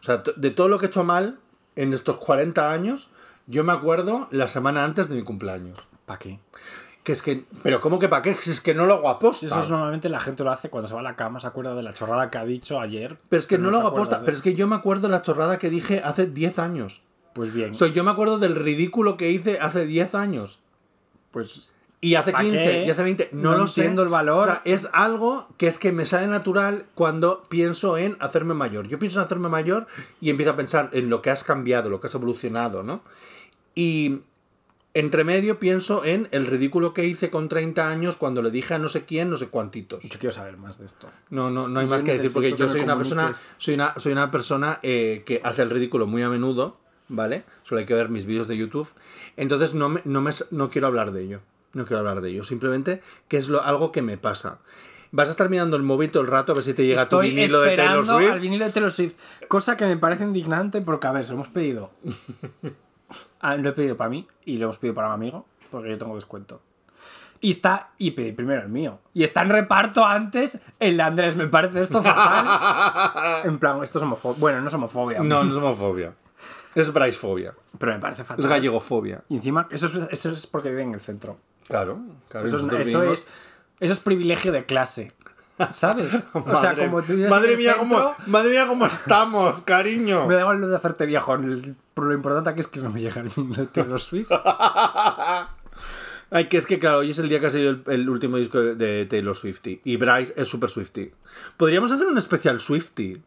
[0.00, 1.40] O sea, de todo lo que he hecho mal
[1.74, 3.10] en estos 40 años,
[3.46, 5.78] yo me acuerdo la semana antes de mi cumpleaños.
[6.06, 6.38] ¿Para qué?
[7.04, 8.32] Que es que, pero ¿cómo que para qué?
[8.34, 9.46] Si es que no lo hago aposta.
[9.46, 11.74] Eso es normalmente la gente lo hace cuando se va a la cama, se acuerda
[11.74, 13.18] de la chorrada que ha dicho ayer.
[13.28, 14.18] Pero es que no, lo te hago aposta.
[14.20, 17.02] de- Pero es que yo me acuerdo la chorrada que dije hace 10 años.
[17.34, 17.72] Pues bien.
[17.72, 20.60] O sea, yo me acuerdo del ridículo que hice hace 10 años.
[21.32, 21.72] Pues
[22.04, 22.84] Y hace ¿Pa 15, qué?
[22.86, 23.28] y hace 20.
[23.32, 23.80] No, No lo sé.
[23.80, 24.42] entiendo el valor.
[24.48, 28.86] O sea, es algo que es que me sale natural cuando pienso en hacerme mayor.
[28.88, 29.86] Yo pienso en hacerme mayor
[30.20, 33.02] y empiezo a pensar en lo que has cambiado, lo que has evolucionado, ¿no?
[33.74, 34.20] Y
[34.94, 38.78] entre medio pienso en el ridículo que hice con 30 años cuando le dije a
[38.78, 40.02] no sé quién, no sé cuántitos.
[40.02, 41.08] yo quiero saber más de esto.
[41.30, 43.94] No, no, no hay Yo más que decir porque yo soy una persona, soy una,
[43.98, 47.44] soy una persona eh, que hace el ridículo muy a menudo, ¿vale?
[47.62, 48.88] Solo hay que ver mis vídeos de YouTube.
[49.36, 51.40] Entonces no, me, no, me, no quiero hablar de ello.
[51.72, 52.44] No quiero hablar de ello.
[52.44, 54.58] Simplemente que es lo, algo que me pasa.
[55.10, 57.28] Vas a estar mirando el móvil todo el rato a ver si te llega Estoy
[57.30, 58.32] tu vinilo de Taylor esperando Swift.
[58.32, 59.14] al vinilo de Taylor Swift.
[59.48, 61.90] Cosa que me parece indignante porque, a ver, se lo hemos pedido.
[63.40, 65.98] Ah, lo he pedido para mí y lo hemos pedido para un amigo porque yo
[65.98, 66.60] tengo descuento.
[67.40, 69.00] Y está, y pedí primero el mío.
[69.14, 71.34] Y está en reparto antes el de Andrés.
[71.34, 73.42] Me parece esto fatal.
[73.44, 74.38] en plan, esto es homofobia.
[74.38, 75.18] Bueno, no es homofobia.
[75.18, 76.14] No, no es homofobia.
[76.76, 77.52] Es braisfobia.
[77.78, 78.44] Pero me parece fatal.
[78.44, 79.24] Es gallegofobia.
[79.28, 81.36] Y encima, eso es, eso es porque vive en el centro.
[81.66, 81.98] Claro.
[82.28, 83.26] claro Eso, es, eso es,
[83.80, 85.12] eso es privilegio de clase.
[85.70, 86.28] ¿Sabes?
[86.34, 90.26] O sea, Madre- como tú madre mía, centro, cómo, madre mía, cómo estamos, cariño.
[90.26, 91.36] Me da igual lo de hacerte viejo.
[91.36, 94.30] lo importante aquí es que no me llega el vinilo de Taylor Swift.
[96.30, 98.38] Ay, que es que claro, hoy es el día que ha sido el, el último
[98.38, 99.82] disco de, de Taylor Swifty.
[99.84, 101.12] Y Bryce es super Swifty.
[101.58, 103.20] Podríamos hacer un especial Swifty.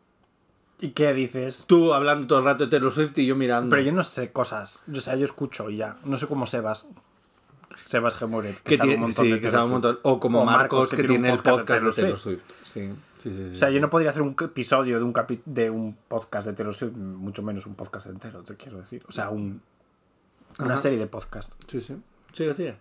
[0.82, 1.65] ¿Y qué dices?
[1.67, 3.69] Tú hablando todo el rato de Taylor Swift y yo mirando.
[3.69, 4.84] Pero yo no sé cosas.
[4.88, 5.98] Yo, o sea, yo escucho y ya.
[6.04, 6.88] No sé cómo Sebas.
[7.86, 8.60] Sebas Gemuret.
[8.62, 10.00] que sabe tiene, sí, de que sabe un montón.
[10.04, 12.43] O como O Marcos, que, tiene, el podcast de Taylor Swift.
[12.63, 13.38] Sí, sí, sí.
[13.38, 16.48] sí, O sea, yo no podría hacer un episodio de un, capi- de un podcast
[16.48, 19.04] de Taylor Swift, mucho menos un podcast entero, te quiero decir.
[19.08, 19.62] O sea, un,
[20.60, 20.78] una Ajá.
[20.78, 21.54] serie de podcast.
[21.67, 21.95] Sí, sí.
[22.34, 22.76] Sigue, sigue.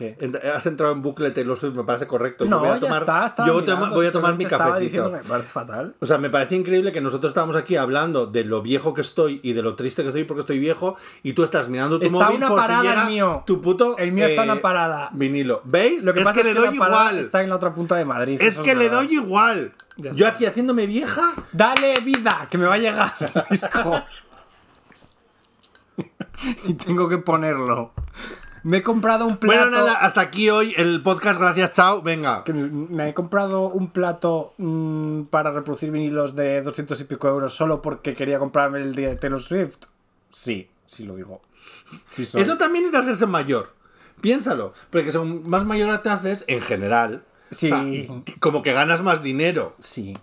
[0.00, 0.16] ¿Qué?
[0.54, 2.44] Has entrado en bucle Taylor Swift, me parece correcto.
[2.44, 3.26] Yo No, voy a ya tomar, está.
[3.26, 4.78] estaba yo mirando, voy a tomar mi cafecito.
[4.80, 5.94] diciendo me parece fatal.
[6.00, 9.40] O sea, me parece increíble que nosotros estamos aquí hablando de lo viejo que estoy
[9.42, 12.24] y de lo triste que estoy porque estoy viejo y tú estás mirando tu Está
[12.24, 13.42] móvil una por parada si llega el mío.
[13.46, 15.10] tu puto El mío está eh, una parada.
[15.12, 15.60] vinilo.
[15.64, 16.02] ¿Veis?
[16.04, 17.18] Lo que es pasa que es le que doy la parada igual.
[17.18, 18.38] está en la otra punta de Madrid.
[18.40, 19.02] Es que le verdad.
[19.02, 19.72] doy igual.
[19.98, 21.34] Yo aquí haciéndome vieja.
[21.52, 24.02] Dale vida, que me va a llegar el disco.
[26.64, 27.92] y tengo que ponerlo.
[28.62, 29.56] Me he comprado un plato.
[29.58, 31.40] Bueno, nada, hasta aquí hoy el podcast.
[31.40, 32.02] Gracias, chao.
[32.02, 32.44] Venga.
[32.44, 37.54] que me he comprado un plato mm, para reproducir vinilos de 200 y pico euros
[37.54, 39.76] solo porque quería comprarme el de Taylor Swift.
[40.30, 41.40] Sí, sí lo digo.
[42.08, 42.42] Sí soy.
[42.42, 43.72] Eso también es de hacerse mayor.
[44.20, 44.74] Piénsalo.
[44.90, 47.72] Porque según más mayor te haces, en general, Sí.
[47.72, 49.74] o sea, como que ganas más dinero.
[49.80, 50.14] Sí.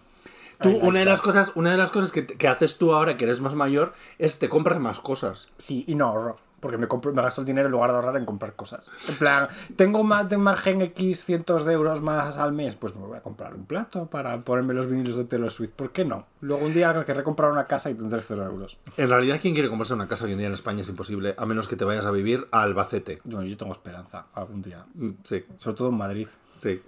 [0.62, 3.26] Tú, una de las cosas, una de las cosas que, que haces tú ahora que
[3.26, 5.50] eres más mayor es te compras más cosas.
[5.58, 6.38] Sí, y no ahorro.
[6.60, 8.89] Porque me, compro, me gasto el dinero en lugar de ahorrar en comprar cosas.
[9.08, 13.06] En plan, tengo más de margen X cientos de euros más al mes, pues me
[13.06, 15.72] voy a comprar un plato para ponerme los vinilos de Taylor Swift.
[15.76, 16.26] ¿Por qué no?
[16.41, 18.80] Luego un día querré comprar una casa y tendré cero euros.
[18.98, 20.82] En realidad, ¿quién quiere comprarse una casa hoy en día en España?
[20.82, 23.22] Es imposible, a menos que te vayas a vivir a Albacete.
[23.24, 24.86] Yo, yo tengo esperanza algún día.
[24.96, 26.28] Mm, Sí, Sobre todo en Madrid.
[26.58, 26.82] sí.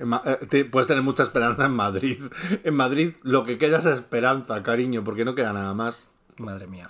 [0.52, 2.20] Eh, puedes tener mucha esperanza en Madrid.
[2.64, 6.10] En Madrid lo que queda es esperanza, cariño, porque no queda nada más.
[6.38, 6.90] Madre mía.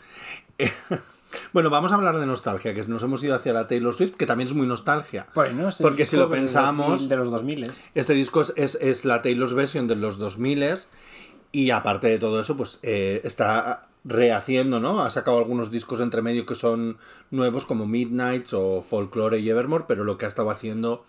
[1.53, 4.25] Bueno, vamos a hablar de nostalgia, que nos hemos ido hacia la Taylor Swift, que
[4.25, 5.27] también es muy nostalgia.
[5.35, 8.75] Bueno, es el Porque si lo pensamos, 2000 de los 2000 Este disco es, es,
[8.81, 10.77] es la Taylor's version de los 2000
[11.51, 15.01] y aparte de todo eso, pues eh, está rehaciendo, ¿no?
[15.01, 16.97] Ha sacado algunos discos entre medio que son
[17.31, 21.05] nuevos como Midnights o Folklore y Evermore, pero lo que ha estado haciendo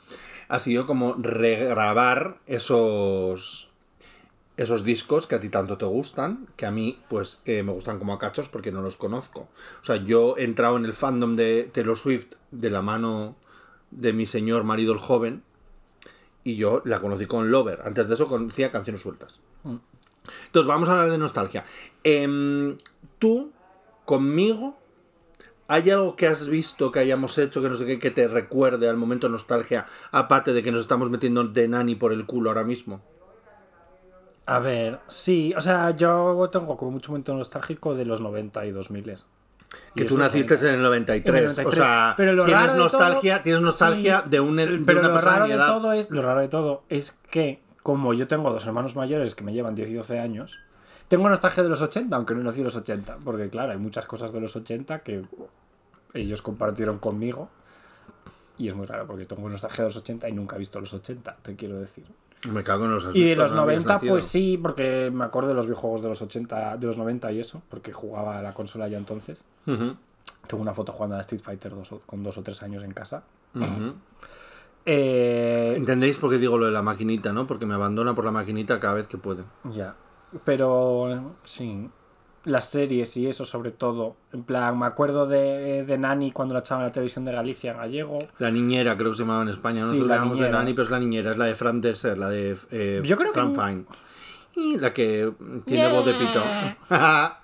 [0.48, 3.69] ha sido como regrabar esos
[4.62, 7.98] esos discos que a ti tanto te gustan, que a mí pues eh, me gustan
[7.98, 9.48] como a cachos porque no los conozco.
[9.82, 13.36] O sea, yo he entrado en el fandom de Taylor Swift de la mano
[13.90, 15.42] de mi señor marido el joven
[16.44, 17.80] y yo la conocí con Lover.
[17.84, 19.40] Antes de eso conocía canciones sueltas.
[19.64, 21.64] Entonces, vamos a hablar de nostalgia.
[22.04, 22.76] Em,
[23.18, 23.52] tú,
[24.04, 24.78] conmigo,
[25.68, 28.90] ¿hay algo que has visto, que hayamos hecho, que no sé qué, que te recuerde
[28.90, 32.50] al momento de nostalgia, aparte de que nos estamos metiendo de nani por el culo
[32.50, 33.00] ahora mismo?
[34.50, 38.72] A ver, sí, o sea, yo tengo como mucho momento nostálgico de los 90 y
[38.72, 39.14] 2000.
[39.94, 41.28] Que tú naciste en el 93.
[41.28, 41.66] En el 93.
[41.66, 44.98] O sea, Pero lo tienes raro nostalgia, todo- tienes nostalgia Sí, de, un, de pero
[45.00, 45.68] una lo persona raro de edad.
[45.68, 49.44] todo es lo raro de todo es que como yo tengo dos hermanos mayores que
[49.44, 50.58] me llevan 10 y 12 años
[51.06, 54.04] tengo nostalgia de los 80 aunque no nací en los 80 porque claro hay muchas
[54.06, 55.22] cosas de los 80 que
[56.14, 57.48] ellos compartieron conmigo
[58.58, 60.92] y es muy raro porque tengo nostalgia de los 80 y nunca he visto los
[60.92, 62.04] 80 te quiero decir
[62.48, 64.12] Me cago en los y de los no habías 90 nacido.
[64.14, 67.40] pues sí porque me acuerdo de los videojuegos de los 80 de los 90 y
[67.40, 69.94] eso porque jugaba a la consola ya entonces Ujú,
[70.46, 73.24] tengo una foto jugando a Street Fighter dos con dos o tres años en casa
[74.86, 77.46] eh, ¿Entendéis por qué digo lo de la maquinita, no?
[77.46, 79.44] Porque me abandona por la maquinita cada vez que puede.
[79.64, 79.94] Ya.
[80.44, 81.88] Pero sí.
[82.44, 84.16] Las series y eso sobre todo.
[84.32, 87.72] En plan, me acuerdo de, de Nani cuando la echaban en la televisión de Galicia
[87.72, 88.18] en gallego.
[88.38, 89.80] La niñera, creo que se llamaba en España.
[89.80, 90.50] Sí, Nosotros la le llamamos de.
[90.50, 93.32] Nani, pero es la niñera, es la de Fran Desser, la de eh, Yo creo
[93.32, 93.84] que Fran Fine.
[94.56, 95.30] Y la que
[95.66, 96.42] tiene voz de pito.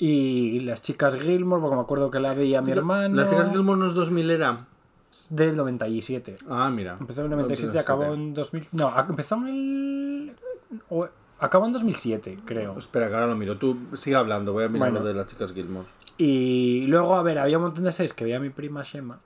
[0.00, 3.16] Y las chicas Gilmore, porque me acuerdo que la veía mi hermano.
[3.16, 4.66] Las chicas Gilmore no es 2000 era.
[5.30, 6.38] Del 97.
[6.48, 6.96] Ah, mira.
[7.00, 8.68] Empezó en el 97 y acabó en 2000.
[8.72, 10.32] No, empezó en el.
[11.38, 12.78] Acabó en 2007, creo.
[12.78, 13.58] Espera, que ahora lo miro.
[13.58, 15.00] Tú sigue hablando, voy a mirar Bueno.
[15.04, 15.86] lo de las chicas Gilmore.
[16.16, 19.20] Y luego, a ver, había un montón de series que veía mi prima Shema,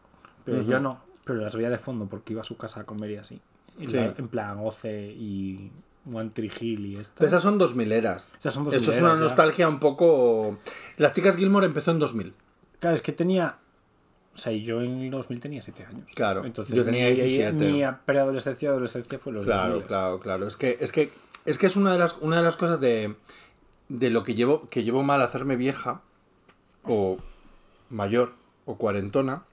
[0.45, 1.01] pero yo no.
[1.25, 3.41] Pero las veía de fondo porque iba a su casa a comer y así.
[3.79, 3.97] Y Sí.
[3.97, 5.71] la- en plan, Oce y
[6.13, 7.25] One Tree Hill y esto.
[7.25, 8.35] Esas son 2000 eras.
[8.39, 9.21] Esas son Esto es 2000 una ya.
[9.21, 10.59] nostalgia un poco.
[10.99, 12.35] Las chicas Gilmore empezó en 2000.
[12.81, 13.57] Claro, es que tenía.
[14.35, 16.09] O sea, yo en el 2000 tenía 7 años.
[16.15, 17.71] Claro, Entonces, yo tenía mi- 17.
[17.73, 19.87] Mi preadolescencia y adolescencia fue los Claro, 2000.
[19.89, 20.47] claro, claro.
[20.49, 21.11] Es que es que
[21.45, 23.15] es que es una de las una de las cosas de
[23.89, 26.03] de lo que llevo que llevo mal hacerme vieja
[26.85, 27.19] o
[27.91, 28.33] mayor
[28.65, 29.45] o cuarentona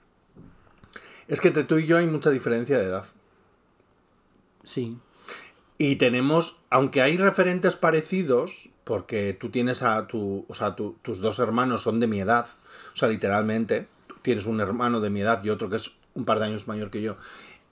[1.28, 3.04] es que entre tú y yo hay mucha diferencia de edad.
[4.64, 4.98] Sí.
[5.78, 11.20] Y tenemos, aunque hay referentes parecidos, porque tú tienes a tu, o sea, tu- tus
[11.20, 12.46] dos hermanos son de mi edad,
[12.92, 13.86] o sea, literalmente,
[14.22, 16.90] tienes un hermano de mi edad y otro que es un par de años mayor
[16.90, 17.16] que yo,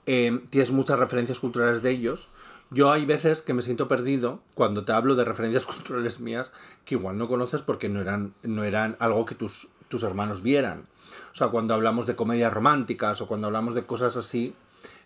[0.07, 2.29] eh, tienes muchas referencias culturales de ellos.
[2.71, 6.53] Yo hay veces que me siento perdido cuando te hablo de referencias culturales mías
[6.85, 10.85] que igual no conoces porque no eran, no eran algo que tus, tus hermanos vieran.
[11.33, 14.55] O sea, cuando hablamos de comedias románticas o cuando hablamos de cosas así,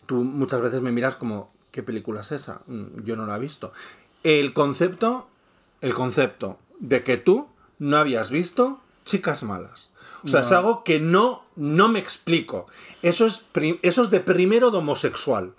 [0.07, 2.63] tú muchas veces me miras como, ¿qué película es esa?
[2.67, 3.73] Mm, Yo no la he visto.
[4.25, 5.29] El concepto,
[5.81, 7.49] el concepto de que tú
[7.79, 9.93] no habías visto chicas malas.
[10.25, 10.47] O sea, No.
[10.47, 12.67] es algo que no, no me explico.
[13.03, 13.45] Eso es,
[13.83, 15.53] eso es de primero de homosexual.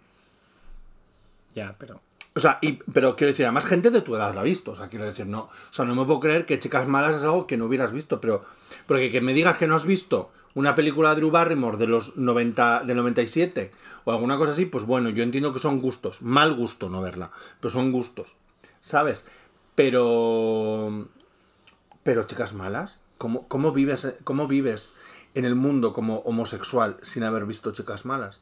[1.55, 2.01] Ya, pero.
[2.35, 4.71] O sea, y, pero quiero decir, además gente de tu edad la ha visto.
[4.71, 5.41] O sea, quiero decir, no.
[5.41, 8.19] O sea, no me puedo creer que Chicas Malas es algo que no hubieras visto.
[8.19, 8.45] Pero,
[8.87, 12.15] porque que me digas que no has visto una película de Drew Barrymore de los
[12.15, 13.71] 90, del 97
[14.05, 16.21] o alguna cosa así, pues bueno, yo entiendo que son gustos.
[16.21, 18.35] Mal gusto no verla, pero son gustos.
[18.81, 19.25] ¿Sabes?
[19.75, 21.07] Pero.
[22.03, 24.93] Pero, Chicas Malas, ¿cómo, cómo, vives, ¿cómo vives
[25.35, 28.41] en el mundo como homosexual sin haber visto Chicas Malas?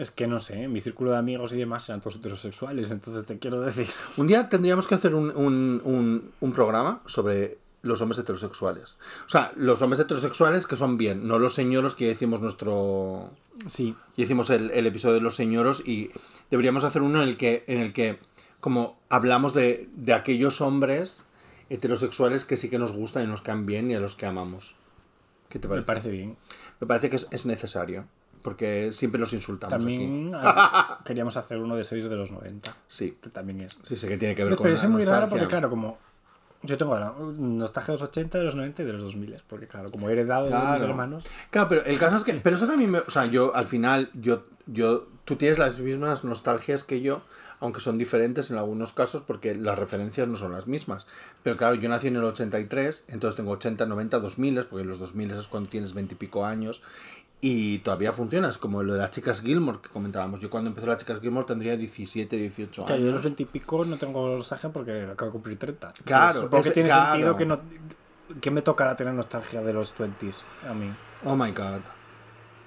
[0.00, 3.38] Es que no sé, mi círculo de amigos y demás eran todos heterosexuales, entonces te
[3.38, 3.86] quiero decir.
[4.16, 8.96] Un día tendríamos que hacer un, un- un- un programa sobre los hombres heterosexuales.
[9.26, 13.30] O sea, los hombres heterosexuales que son bien, no los señoros que hicimos nuestro.
[13.66, 13.94] Sí.
[14.16, 16.10] Ya hicimos el, el episodio de los señoros y
[16.50, 18.18] deberíamos hacer uno en el que, en el que
[18.60, 21.24] como hablamos de, de aquellos hombres
[21.68, 24.76] heterosexuales que sí que nos gustan y nos caen bien y a los que amamos.
[25.48, 25.86] ¿Qué te Me parece?
[25.86, 26.36] parece bien.
[26.80, 28.06] Me parece que es, es necesario.
[28.42, 29.82] Porque siempre los insultamos aquí.
[29.98, 33.76] También ah, queríamos hacer uno de series de los 90, Sí, que también es.
[33.82, 35.68] sí sé que tiene que ver con Pero la eso es muy raro porque, claro,
[35.70, 35.98] como.
[36.62, 39.66] Yo tengo la nostalgia de los 80, de los 90 y de los 2000, porque,
[39.66, 40.84] claro, como he heredado de mis Claro.
[40.84, 41.26] hermanos.
[41.50, 42.34] Claro, pero el caso es que.
[42.34, 42.98] Pero eso también me.
[42.98, 44.10] O sea, yo al final.
[44.14, 47.22] yo, yo Tú tienes las mismas nostalgias que yo
[47.60, 51.06] aunque son diferentes en algunos casos porque las referencias no son las mismas.
[51.42, 55.30] Pero claro, yo nací en el 83, entonces tengo 80, 90, 2000, porque los 2000
[55.32, 56.82] es cuando tienes 20 y pico años,
[57.40, 60.40] y todavía funciona, es como lo de las chicas Gilmore que comentábamos.
[60.40, 63.24] Yo cuando empezó las chicas Gilmore tendría 17, 18 Claro, yo de los años.
[63.36, 65.92] 20 y pico no tengo nostalgia porque acabo de cumplir 30.
[66.04, 67.12] Claro, Supongo que tiene claro.
[67.12, 67.60] sentido que no.
[68.40, 70.92] que me tocará tener nostalgia de los 20s a mí.
[71.24, 71.80] Oh my god.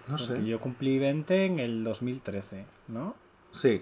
[0.08, 0.46] No Porque sé.
[0.46, 3.16] yo cumplí 20 en el 2013, ¿no?
[3.52, 3.82] Sí,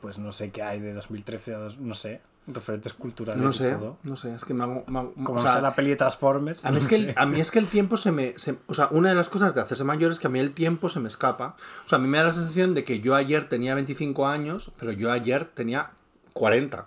[0.00, 1.58] Pues no sé qué hay de 2013 a.
[1.58, 2.20] dos- no sé.
[2.50, 3.98] Referentes culturales no y todo.
[4.04, 4.82] No sé, es que me hago.
[4.86, 6.64] me hago- Como o sea, sea la peli de Transformers.
[6.64, 8.38] A mí, no es que el, a mí es que el tiempo se me...
[8.38, 10.52] se- o sea, una de las cosas de hacerse mayor es que a mí el
[10.52, 11.56] tiempo se me escapa.
[11.84, 14.70] O sea, a mí me da la sensación de que yo ayer tenía 25 años,
[14.78, 15.90] pero yo ayer tenía
[16.32, 16.86] 40.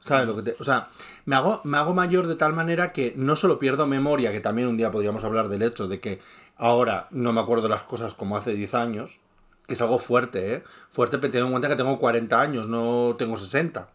[0.00, 0.56] ¿Sabes lo que te...?
[0.60, 0.88] O sea,
[1.26, 4.68] me hago, me hago mayor de tal manera que no solo pierdo memoria, que también
[4.68, 6.20] un día podríamos hablar del hecho de que
[6.56, 9.20] ahora no me acuerdo las cosas como hace 10 años,
[9.66, 10.64] que es algo fuerte, ¿eh?
[10.90, 13.88] Fuerte teniendo en cuenta que tengo 40 años, no tengo 60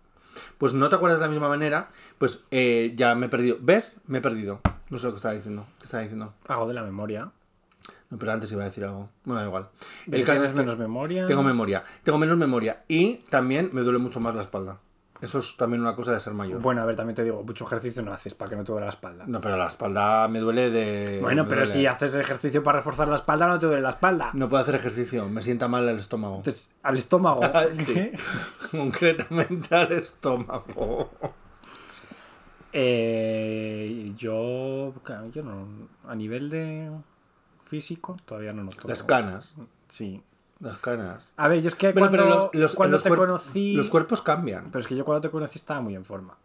[0.58, 3.58] pues no te acuerdas de la misma manera, pues eh, ya me he perdido.
[3.60, 4.00] ¿Ves?
[4.08, 4.62] Me he perdido.
[4.90, 5.66] No sé lo que estaba diciendo.
[5.80, 6.34] ¿Qué estaba diciendo?
[6.48, 7.32] Algo de la memoria.
[8.10, 9.10] No, pero antes iba a decir algo.
[9.26, 9.70] Bueno, da igual.
[10.10, 11.28] El caso tienes es que menos memoria.
[11.28, 11.84] Tengo memoria.
[12.04, 12.84] Tengo menos memoria.
[12.88, 14.80] Y también me duele mucho más la espalda.
[15.22, 16.62] Eso es también una cosa de ser mayor.
[16.62, 18.86] Bueno, a ver, también te digo, mucho ejercicio no haces para que no te duele
[18.86, 19.26] la espalda.
[19.28, 21.20] No, pero la espalda me duele de.
[21.22, 21.74] bueno, me pero duele.
[21.74, 24.30] si haces ejercicio para reforzar la espalda, no te duele la espalda.
[24.34, 25.28] No puedo hacer ejercicio.
[25.30, 26.38] Me sienta mal el estómago.
[26.38, 27.42] Entonces, al estómago.
[27.74, 28.12] Sí.
[28.72, 31.12] Concretamente al estómago.
[32.74, 34.94] Eh, yo,
[35.32, 35.68] yo no,
[36.08, 36.92] a nivel de
[37.66, 38.88] físico, todavía no noto.
[38.88, 39.56] Las canas.
[39.88, 40.22] Sí.
[40.60, 41.34] Las canas.
[41.38, 43.74] A ver, yo es que Bueno, cuando, los, los- cuando los te conocí...
[43.74, 44.66] Los cuerpos cambian.
[44.72, 46.36] Pero es que yo cuando te conocí estaba muy en forma.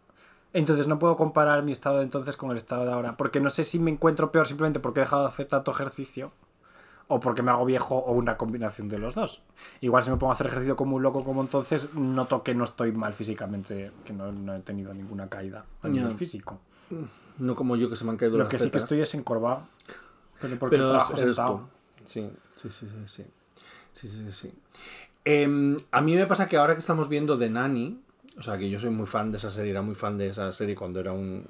[0.53, 3.17] Entonces no puedo comparar mi estado de entonces con el estado de ahora.
[3.17, 6.31] Porque no sé si me encuentro peor simplemente porque he dejado de hacer tanto ejercicio.
[7.07, 9.41] O porque me hago viejo o una combinación de los dos.
[9.81, 12.63] Igual si me pongo a hacer ejercicio como un loco como entonces, noto que no
[12.63, 13.91] estoy mal físicamente.
[14.05, 16.59] Que no, no he tenido ninguna caída a nivel físico.
[17.39, 19.13] No como yo que se me han caído Lo las que sí que estoy es
[19.15, 19.63] encorvado.
[20.39, 21.57] Pero porque Pero trabajo eres sentado.
[21.57, 22.05] tú.
[22.05, 23.25] Sí, sí, sí, sí, sí.
[23.93, 24.51] Sí, sí, sí.
[25.25, 27.99] Em, a mí me pasa que ahora que estamos viendo The Nanny,
[28.37, 30.51] o sea, que yo soy muy fan de esa serie, era muy fan de esa
[30.51, 31.45] serie cuando era un,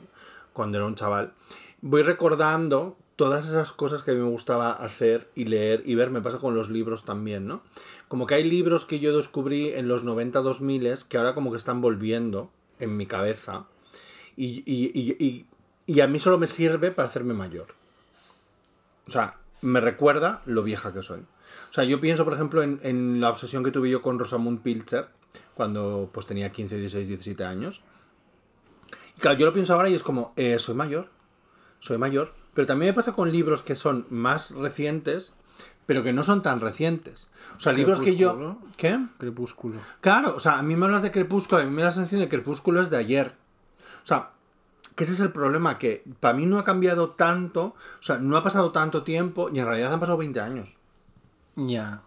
[0.53, 1.33] cuando era un chaval,
[1.81, 6.39] voy recordando todas esas cosas que me gustaba hacer y leer y ver, me pasa
[6.39, 7.61] con los libros también, ¿no?
[8.07, 11.57] Como que hay libros que yo descubrí en los 90 2000 que ahora como que
[11.57, 13.65] están volviendo en mi cabeza
[14.35, 15.45] y- y- y-
[15.85, 17.67] y a mí solo me sirve para hacerme mayor.
[19.07, 21.21] O sea, me recuerda lo vieja que soy.
[21.69, 24.61] O sea, yo pienso, por ejemplo, en, en la obsesión que tuve yo con Rosamund
[24.61, 25.07] Pilcher
[25.53, 27.81] cuando pues tenía 15, 16, 17 años.
[29.17, 31.09] Y claro, yo lo pienso ahora y es como, eh, soy mayor.
[31.79, 32.33] Soy mayor.
[32.53, 35.35] Pero también me pasa con libros que son más recientes,
[35.85, 37.29] pero que no son tan recientes.
[37.57, 38.57] O sea, libros que yo...
[38.77, 38.99] ¿Qué?
[39.17, 39.79] Crepúsculo.
[40.01, 42.21] Claro, o sea, a mí me hablas de Crepúsculo, a mí me da la sensación
[42.21, 43.33] de que Crepúsculo es de ayer.
[44.03, 44.31] O sea,
[44.95, 48.37] que ese es el problema, que para mí no ha cambiado tanto, o sea, no
[48.37, 50.77] ha pasado tanto tiempo y en realidad han pasado 20 años.
[51.55, 52.01] Ya.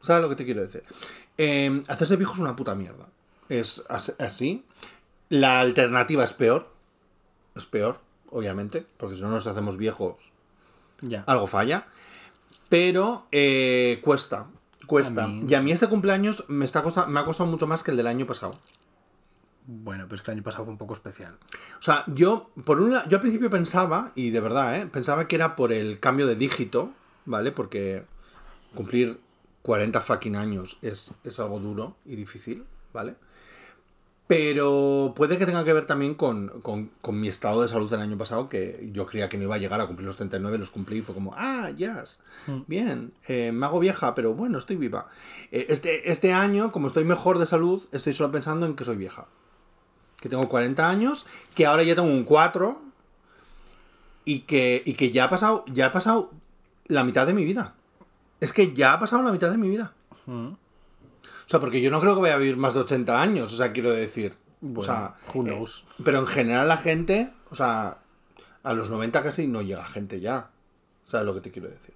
[0.00, 0.84] ¿Sabes lo que te quiero decir?
[1.38, 3.06] Eh, hacerse viejo es una puta mierda.
[3.48, 4.64] Es as- así.
[5.28, 6.68] La alternativa es peor.
[7.54, 10.16] Es peor, obviamente, porque si no nos hacemos viejos,
[11.02, 11.24] Ya.
[11.26, 11.86] algo falla.
[12.68, 14.46] Pero eh, cuesta,
[14.86, 15.24] cuesta.
[15.24, 17.82] A mí- Y a mí este cumpleaños me, está costa- me ha costado mucho más
[17.82, 18.54] que el del año pasado.
[19.66, 21.36] Bueno, pero es que el año pasado fue un poco especial.
[21.78, 24.86] O sea, yo, por un lado, yo al principio pensaba, y de verdad, ¿eh?
[24.86, 26.92] pensaba que era por el cambio de dígito,
[27.24, 27.52] ¿vale?
[27.52, 28.04] Porque
[28.74, 29.18] cumplir
[29.62, 33.14] 40 fucking años es, es algo duro y difícil, ¿vale?
[34.26, 38.00] Pero puede que tenga que ver también con, con- con mi estado de salud del
[38.00, 40.70] año pasado, que yo creía que no iba a llegar a cumplir los 39, los
[40.70, 42.20] cumplí y fue como, ah, yes,
[42.68, 45.08] bien, eh, me hago vieja, pero bueno, estoy viva.
[45.50, 48.96] Eh, este, este año, como estoy mejor de salud, estoy solo pensando en que soy
[48.96, 49.26] vieja
[50.20, 52.78] que tengo 40 años, que ahora ya tengo un 4
[54.26, 56.30] y que, y que ya ha pasado ya ha pasado
[56.86, 57.74] la mitad de mi vida.
[58.40, 59.92] Es que ya ha pasado la mitad de mi vida.
[60.26, 60.48] Mm.
[60.48, 63.56] O sea, porque yo no creo que vaya a vivir más de 80 años, o
[63.56, 64.36] sea, quiero decir.
[64.60, 65.64] Bueno, o sea, who eh,
[66.04, 67.98] pero en general la gente, o sea,
[68.62, 70.50] a los 90 casi no llega gente ya.
[71.04, 71.94] ¿Sabes lo que te quiero decir?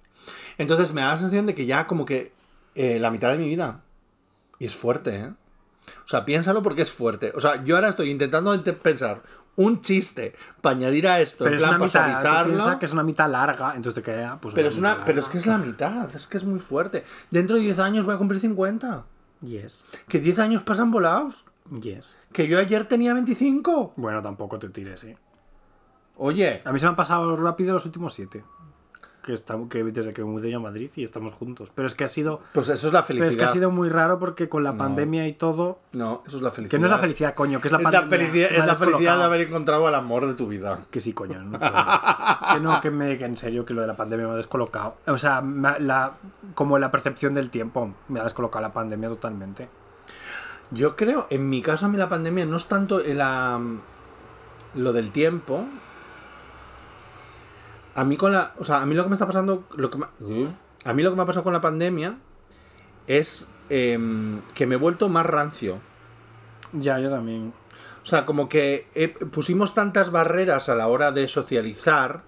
[0.57, 2.33] Entonces me da la sensación de que ya como que
[2.73, 3.81] eh, la mitad de mi vida.
[4.59, 5.33] Y es fuerte, ¿eh?
[6.03, 7.31] O sea, piénsalo porque es fuerte.
[7.35, 9.21] O sea, yo ahora estoy intentando pensar
[9.57, 12.85] un chiste para añadir a esto, Pero en es plan una para mitad, piensas que
[12.85, 15.31] es una mitad larga, entonces te queda pues Pero es, una, mitad pero es larga.
[15.31, 17.03] que es la mitad, es que es muy fuerte.
[17.31, 19.05] Dentro de 10 años voy a cumplir 50.
[19.41, 21.45] Yes, Que 10 años pasan volados.
[21.81, 22.19] yes.
[22.31, 23.93] Que yo ayer tenía 25.
[23.95, 25.17] Bueno, tampoco te tires, ¿eh?
[26.17, 28.43] Oye, A mí se me han pasado rápido los últimos siete.
[29.25, 31.71] Que, estamos, que desde que me mudé yo a Madrid y estamos juntos.
[31.73, 32.39] Pero es que ha sido...
[32.53, 33.29] Pues eso es la Pero felicidad.
[33.29, 35.79] es que ha sido muy raro porque con la pandemia y todo...
[35.93, 36.71] No, eso es la felicidad.
[36.71, 39.17] Que no es la felicidad, coño, que es la Es la felicidad, es la felicidad
[39.17, 40.85] de haber encontrado al amor de tu vida.
[40.91, 41.41] Que sí, coño.
[41.41, 41.59] No
[42.53, 44.97] que no, que me que en serio, que lo de la pandemia me ha descolocado.
[45.07, 46.13] O sea, la,
[46.53, 49.69] como la percepción del tiempo me ha descolocado la pandemia totalmente.
[50.71, 53.59] Yo creo, en mi caso, a mí la pandemia no es tanto la,
[54.75, 55.65] lo del tiempo.
[57.95, 58.53] A mí con la.
[58.59, 59.63] O sea, a mí lo que me está pasando.
[59.75, 60.05] Lo que me-
[60.83, 62.17] a mí lo que me ha pasado con la pandemia
[63.07, 65.79] es em, que me he vuelto más rancio.
[66.73, 67.53] Ya, yo también.
[68.03, 72.21] O sea, como que eh, pusimos tantas barreras a la hora de socializar,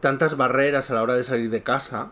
[0.00, 2.10] tantas barreras a la hora de salir de casa,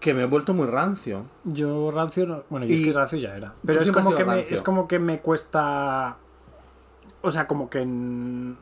[0.00, 1.24] que me he vuelto muy rancio.
[1.44, 2.44] Yo rancio no.
[2.50, 3.54] Bueno, yo Y- es que rancio ya era.
[3.64, 6.16] Pero es como, que me, es como que me cuesta.
[7.22, 8.56] O sea, como que n-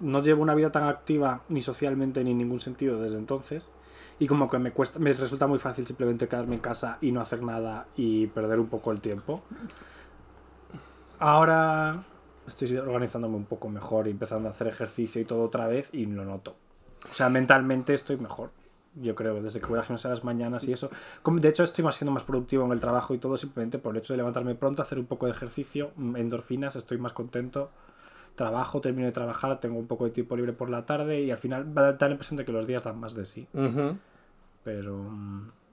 [0.00, 3.70] no llevo una vida tan activa ni socialmente ni en ningún sentido desde entonces.
[4.18, 7.20] Y como que me cuesta, me resulta muy fácil simplemente quedarme en casa y no
[7.20, 9.42] hacer nada y perder un poco el tiempo.
[11.20, 11.92] Ahora
[12.46, 16.06] estoy organizándome un poco mejor y empezando a hacer ejercicio y todo otra vez y
[16.06, 16.56] lo noto.
[17.10, 18.50] O sea, mentalmente estoy mejor.
[18.94, 20.90] Yo creo, desde que voy a gimnasio a las mañanas y eso.
[21.24, 24.12] De hecho, estoy siendo más productivo en el trabajo y todo simplemente por el hecho
[24.12, 27.70] de levantarme pronto, hacer un poco de ejercicio, mm, endorfinas, estoy más contento.
[28.38, 31.38] Trabajo, termino de trabajar, tengo un poco de tiempo libre por la tarde y al
[31.38, 33.46] final va a dar la impresión de que los días dan más de sí.
[34.64, 35.10] Pero,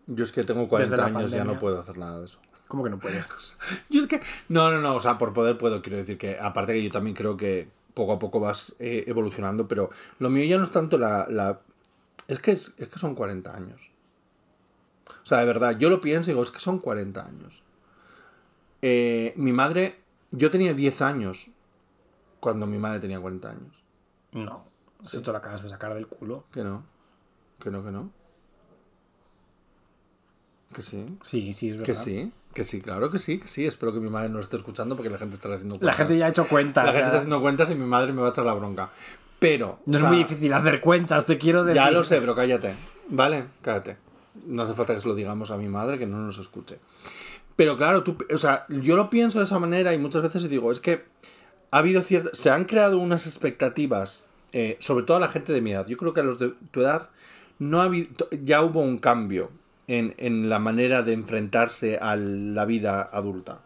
[0.08, 1.60] Yo es que tengo 40 Desde la años y ya no pandemia.
[1.60, 2.40] puedo hacer nada de eso.
[2.68, 3.30] ¿cómo que no puedes?
[3.90, 4.22] Yo es que.
[4.50, 4.96] No, no, no.
[4.96, 5.82] O sea, por poder puedo.
[5.84, 9.68] Quiero decir que, aparte que yo también creo que poco a poco vas eh, evolucionando,
[9.68, 11.28] pero lo mío ya no es tanto la.
[11.30, 11.60] la-
[12.28, 13.92] Es, que es, es que son 40 años.
[15.22, 17.62] O sea, de verdad, yo lo pienso y digo, es que son 40 años.
[18.82, 20.00] Eh, mi madre.
[20.32, 21.50] Yo tenía 10 años
[22.46, 23.74] cuando mi madre tenía 40 años.
[24.34, 24.66] No.
[25.04, 26.46] Eso te lo acabas de sacar del culo.
[26.52, 26.84] Que no.
[27.60, 28.12] Que no, que no.
[30.72, 31.08] Que sí.
[31.24, 31.86] Sí, sí, es verdad.
[31.88, 32.32] Que sí.
[32.54, 33.66] Que sí, claro que sí, que sí.
[33.66, 35.98] Espero que mi madre no esté escuchando porque la gente estará haciendo La cuentas.
[35.98, 36.84] gente ya ha hecho cuentas.
[36.84, 38.92] La o gente está haciendo cuentas y mi madre me va a echar la bronca.
[39.40, 39.80] Pero.
[39.88, 41.82] no es sea, muy difícil hacer cuentas, te quiero decir.
[41.82, 42.76] Ya lo sé, pero cállate.
[43.10, 43.46] ¿Vale?
[43.64, 43.98] Cállate.
[44.46, 46.78] No hace falta que se lo digamos a mi madre que no nos escuche.
[47.56, 50.72] Pero claro, tú, o sea, yo lo pienso de esa manera y muchas veces digo,
[50.72, 51.06] es que
[51.72, 52.38] ha habido ciertas.
[52.38, 55.88] Se han creado unas expectativas, eh, sobre todo a la gente de mi edad.
[55.88, 57.10] Yo creo que a los de tu edad
[57.60, 58.10] no ha habido.
[58.44, 59.52] Ya hubo un cambio
[59.88, 63.62] en, en la manera de enfrentarse a la vida adulta.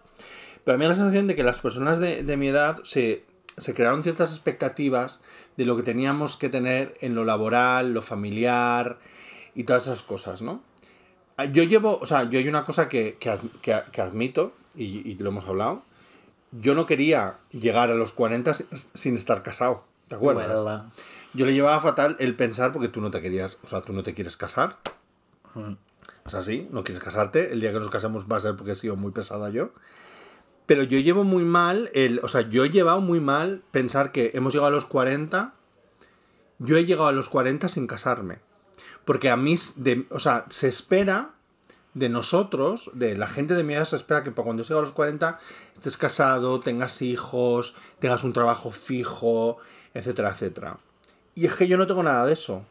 [0.64, 2.82] Pero a mí me da la sensación de que las personas de, de mi edad
[2.84, 3.24] se,
[3.58, 5.22] se crearon ciertas expectativas
[5.58, 9.00] de lo que teníamos que tener en lo laboral, lo familiar
[9.56, 10.62] y todas esas cosas, ¿no?
[11.38, 15.16] Ah, Yo llevo, o sea, yo hay una cosa que, que, que admito, y, y
[15.16, 15.84] lo hemos hablado,
[16.52, 18.54] yo no quería llegar a los 40
[18.94, 20.66] sin, estar casado, ¿te acuerdas?
[20.66, 20.82] Well,
[21.34, 24.04] Yo le llevaba fatal el pensar porque tú no te querías, o sea, tú no
[24.04, 24.78] te quieres casar.
[25.54, 25.74] Mm.
[26.26, 27.52] Es así, no quieres casarte.
[27.52, 29.72] El día que nos casemos va a ser porque he sido muy pesada yo.
[30.66, 34.32] Pero yo llevo muy mal, el, o sea, yo he llevado muy mal pensar que
[34.36, 35.54] hemos llegado a los 40.
[36.60, 38.40] Yo he llegado a los 40 sin casarme.
[39.06, 41.32] Porque a mí, de, o sea, se espera
[41.94, 44.82] de nosotros, de la gente de mi edad, se espera que para cuando llegue a
[44.82, 45.40] los 40
[45.74, 49.58] estés casado, tengas hijos, tengas un trabajo fijo,
[49.94, 50.78] etcétera, etcétera.
[51.36, 52.64] Y es que yo no tengo nada de eso.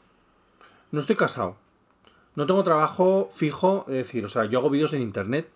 [0.90, 1.56] No estoy casado.
[2.34, 5.48] No tengo trabajo fijo, es decir, o sea, yo hago vídeos en internet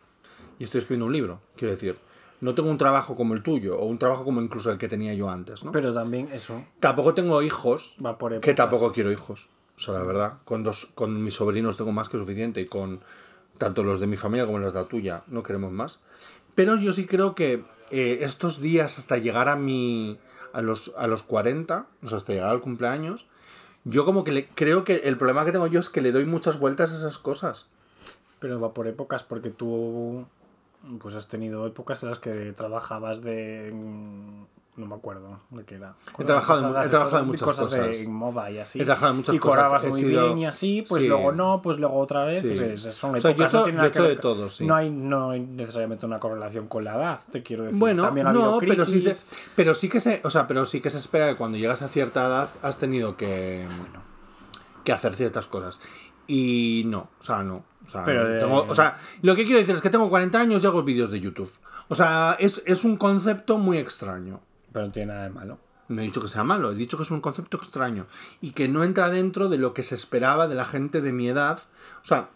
[0.58, 1.96] y estoy escribiendo un libro, quiero decir.
[2.40, 5.14] No tengo un trabajo como el tuyo, o un trabajo como incluso el que tenía
[5.14, 5.70] yo antes, ¿no?
[5.70, 9.46] Pero también eso Tampoco tengo hijos, va por que tampoco quiero hijos.
[9.76, 13.00] O sea, la verdad, con, dos, con mis sobrinos tengo más que suficiente y con
[13.58, 16.00] tanto los de mi familia como los de la tuya no queremos más.
[16.54, 20.18] Pero yo sí creo que eh, estos días hasta llegar a mi
[20.52, 23.26] a los, a los 40, o sea, hasta llegar al cumpleaños,
[23.84, 26.24] yo como que le, creo que el problema que tengo yo es que le doy
[26.24, 27.68] muchas vueltas a esas cosas.
[28.38, 30.26] Pero va por épocas porque tú
[31.00, 33.72] pues has tenido épocas en las que trabajabas de
[34.74, 35.94] no me acuerdo de qué era.
[36.18, 37.86] He trabajado en- he trabajado en muchas cosas cosas.
[37.88, 38.80] de moda y así.
[38.80, 39.56] He trabajado en muchas y cosas.
[39.56, 41.08] cobrabas muy sido- bien y así, pues Sí.
[41.08, 42.48] luego no, pues luego otra vez, Sí.
[42.48, 43.34] pues es- son O sea, épocas.
[43.34, 44.64] yo he no hecho- tiene yo nada he que hecho ver de todo, sí.
[44.66, 47.78] No hay, no hay necesariamente una correlación con la edad, te quiero decir.
[47.80, 49.16] Bueno, También ha habido no, pero sí, crisis.
[49.28, 51.82] se, pero sí que se, o sea, pero sí que se espera que cuando llegas
[51.82, 53.66] a cierta edad has tenido que,
[54.84, 55.80] que hacer ciertas cosas.
[56.26, 57.64] Y no, o sea, no.
[57.86, 60.62] O sea, Pero, tengo- o sea, lo que quiero decir es que tengo 40 años
[60.62, 61.52] y hago vídeos de YouTube.
[61.88, 64.40] O sea, es, es un concepto muy extraño.
[64.72, 65.58] Pero no tiene nada de malo.
[65.88, 68.06] No he dicho que sea malo, he dicho que es un concepto extraño
[68.40, 71.28] y que no entra dentro de lo que se esperaba de la gente de mi
[71.28, 71.60] edad.
[72.02, 72.28] O sea,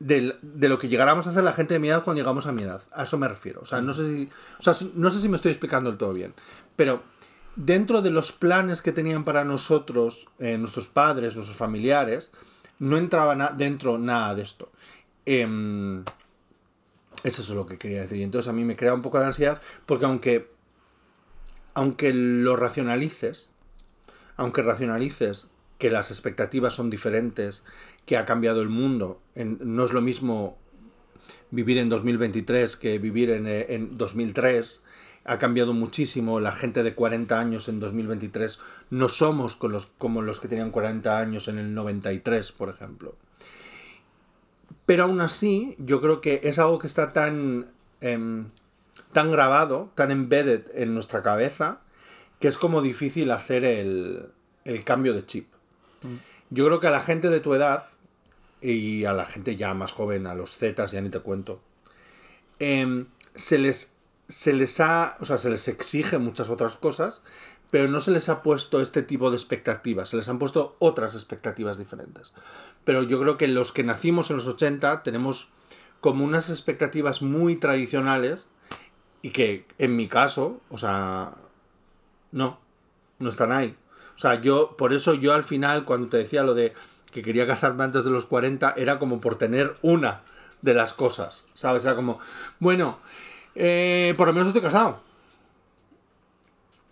[0.00, 2.62] de lo que llegáramos a hacer la gente de mi edad cuando llegamos a mi
[2.62, 2.82] edad.
[2.92, 3.60] A eso me refiero.
[3.62, 6.14] O sea, no sé si, o sea, no sé si me estoy explicando del todo
[6.14, 6.34] bien.
[6.76, 7.02] Pero
[7.56, 12.30] dentro de los planes que tenían para nosotros, eh, nuestros padres, nuestros familiares,
[12.78, 14.70] no entraba dentro nada de esto.
[15.26, 16.04] Em,
[17.24, 18.18] eso es lo que quería decir.
[18.18, 20.50] Y entonces a mí me crea un poco de ansiedad porque aunque,
[21.78, 23.52] aunque lo racionalices,
[24.36, 25.48] aunque racionalices
[25.78, 27.64] que las expectativas son diferentes,
[28.04, 30.58] que ha cambiado el mundo, no es lo mismo
[31.52, 34.82] vivir en 2023 que vivir en, eh, en 2003,
[35.22, 38.58] ha cambiado muchísimo, la gente de 40 años en 2023
[38.90, 43.14] no somos como los que tenían 40 años en el 93, por ejemplo.
[44.84, 47.66] Pero aún así, yo creo que es algo que está tan,
[48.00, 48.46] em,
[49.12, 51.80] tan grabado, tan embedded en nuestra cabeza,
[52.40, 54.30] que es como difícil hacer el,
[54.64, 55.48] el cambio de chip.
[56.50, 57.84] Yo creo que a la gente de tu edad,
[58.60, 61.60] y a la gente ya más joven, a los Zetas, ya ni te cuento,
[62.58, 63.92] em, se les
[64.28, 67.22] se les ha, o sea, se les exige muchas otras cosas,
[67.70, 71.14] pero no se les ha puesto este tipo de expectativas, se les han puesto otras
[71.14, 72.34] expectativas diferentes.
[72.84, 75.48] Pero yo creo que los que nacimos en los 80 tenemos
[76.00, 78.48] como unas expectativas muy tradicionales
[79.22, 81.32] y que en mi caso, o sea,
[82.32, 82.58] no,
[83.18, 83.76] no están ahí.
[84.16, 86.72] O sea, yo, por eso yo al final, cuando te decía lo de
[87.10, 90.22] que quería casarme antes de los 40, era como por tener una
[90.62, 91.84] de las cosas, ¿sabes?
[91.84, 92.18] Era como,
[92.58, 92.98] bueno,
[93.54, 95.00] eh, por lo menos estoy casado.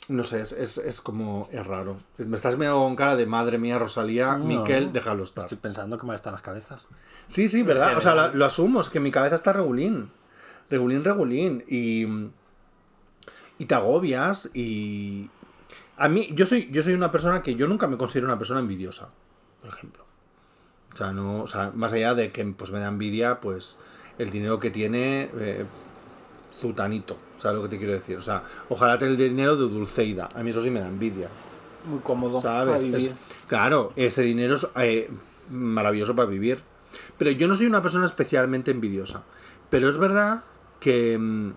[0.08, 1.96] No sé, es, es, es como, es raro.
[2.18, 4.44] Me estás mirando con cara de madre mía, Rosalía, No.
[4.44, 5.44] Miquel, déjalo estar.
[5.44, 6.86] Estoy pensando que mal están las cabezas.
[7.26, 7.96] Sí, sí, ¿verdad?
[7.96, 10.10] O sea, lo, lo asumo, es que mi cabeza está regulín.
[10.70, 11.64] Regulín, regulín.
[11.68, 12.06] Y.
[13.58, 15.30] Y te agobias y.
[15.96, 18.60] A mí, yo soy, yo soy una persona que yo nunca me considero una persona
[18.60, 19.08] envidiosa,
[19.62, 20.04] por ejemplo.
[20.92, 23.78] O sea, no, o sea, más allá de que pues me da envidia, pues
[24.18, 25.64] el dinero que tiene eh,
[26.60, 28.16] Zutanito, ¿sabes lo que te quiero decir?
[28.18, 30.28] O sea, ojalá tener el dinero de Dulceida.
[30.34, 31.28] A mí eso sí me da envidia.
[31.86, 32.40] Muy cómodo.
[32.42, 32.68] ¿Sabes?
[32.68, 33.10] para vivir.
[33.12, 35.10] Es- claro, ese dinero es eh,
[35.50, 36.62] maravilloso para vivir.
[37.18, 39.22] Pero yo no soy una persona especialmente envidiosa.
[39.70, 40.42] Pero es verdad
[40.80, 41.52] que, mm,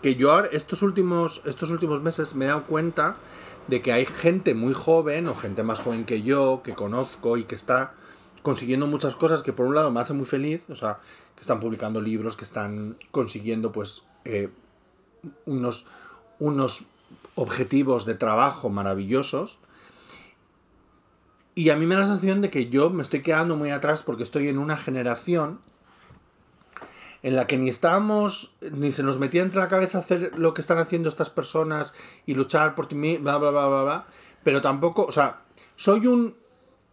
[0.00, 3.16] que yo estos últimos, estos últimos meses me he dado cuenta
[3.68, 7.44] de que hay gente muy joven o gente más joven que yo, que conozco y
[7.44, 7.94] que está
[8.42, 10.98] consiguiendo muchas cosas que por un lado me hace muy feliz, o sea,
[11.34, 14.50] que están publicando libros, que están consiguiendo pues eh,
[15.46, 15.86] unos,
[16.38, 16.84] unos
[17.34, 19.58] objetivos de trabajo maravillosos.
[21.54, 24.02] Y a mí me da la sensación de que yo me estoy quedando muy atrás
[24.02, 25.60] porque estoy en una generación
[27.22, 30.60] en la que ni estábamos, ni se nos metía entre la cabeza hacer lo que
[30.60, 31.94] están haciendo estas personas
[32.26, 34.06] y luchar por ti, bla, bla, bla, bla, bla,
[34.42, 35.42] pero tampoco, o sea,
[35.76, 36.34] soy un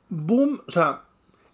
[0.09, 1.03] boom, o sea,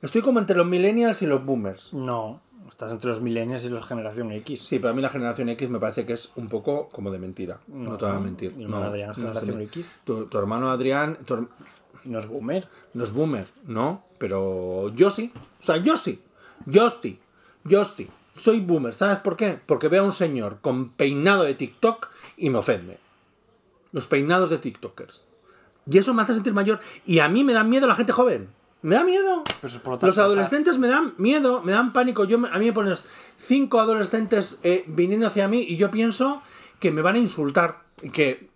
[0.01, 1.93] estoy como entre los millennials y los boomers.
[1.93, 4.61] No, estás entre los millennials y los generación X.
[4.61, 7.19] Sí, pero a mí la generación X me parece que es un poco como de
[7.19, 7.59] mentira.
[7.67, 8.53] No, te voy a mentir.
[8.55, 9.93] Mi No, Adrián es generación X.
[10.03, 11.47] Tu, tu hermano Adrián tu
[12.05, 12.67] no es boomer.
[12.93, 14.03] no es boomer, ¿no?
[14.17, 15.31] Pero yo sí.
[15.61, 16.21] O sea, yo sí.
[16.65, 17.19] Yo sí.
[17.63, 18.07] Yo sí.
[18.35, 18.93] Soy boomer.
[18.93, 19.59] ¿Sabes por qué?
[19.65, 22.99] Porque veo a un señor con peinado de TikTok y me ofende.
[23.91, 25.25] Los peinados de TikTokers.
[25.89, 26.79] Y eso me hace sentir mayor.
[27.05, 28.49] Y a mí me da miedo la gente joven.
[28.81, 29.43] Me da miedo.
[29.61, 32.25] Pero Los adolescentes me dan miedo, me dan pánico.
[32.25, 33.05] Yo, a mí me pones
[33.37, 36.41] cinco adolescentes eh, viniendo hacia mí y yo pienso
[36.79, 37.83] que me van a insultar.
[38.11, 38.49] Que,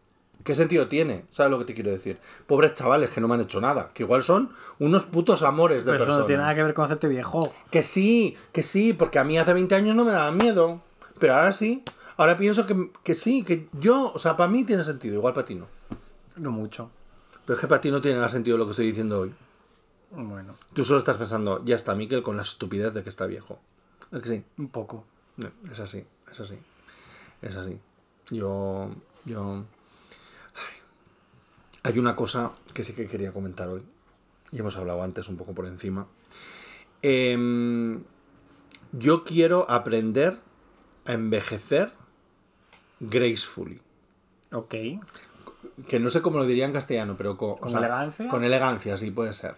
[0.50, 1.26] ¿Qué sentido tiene?
[1.30, 2.18] ¿Sabes lo que te quiero decir?
[2.48, 3.92] Pobres chavales que no me han hecho nada.
[3.94, 6.20] Que igual son unos putos amores de Pero eso personas.
[6.22, 7.54] no tiene nada que ver con hacerte viejo.
[7.70, 10.82] Que sí, que sí, porque a mí hace 20 años no me daba miedo.
[11.20, 11.84] Pero ahora sí.
[12.18, 15.46] Ahora pienso que, que sí, que yo, o sea, para mí tiene sentido, igual para
[15.46, 15.68] ti no.
[16.38, 16.90] No mucho.
[17.46, 19.36] Pero es que para ti no tiene nada sentido lo que estoy diciendo hoy.
[20.10, 23.60] Bueno, Tú solo estás pensando, ya está Miquel con la estupidez de que está viejo.
[24.12, 24.44] ¿Es que sí?
[24.58, 25.06] un poco.
[25.38, 26.58] No, es así, es así.
[27.44, 27.80] Es así.
[28.32, 28.90] Yo.
[29.26, 29.64] Yo.
[31.84, 31.92] Ay.
[31.94, 33.84] Hay una cosa que sí que quería comentar hoy.
[34.52, 36.08] Y hemos hablado antes un poco por encima.
[37.02, 38.04] Em,
[38.92, 40.38] yo quiero aprender
[41.06, 41.92] a envejecer
[43.00, 43.80] gracefully.
[44.52, 44.76] Ok.
[45.88, 48.28] Que no sé cómo lo diría en castellano, pero o ¿Con sea, elegancia?
[48.30, 49.56] Con elegancia, sí, puede ser.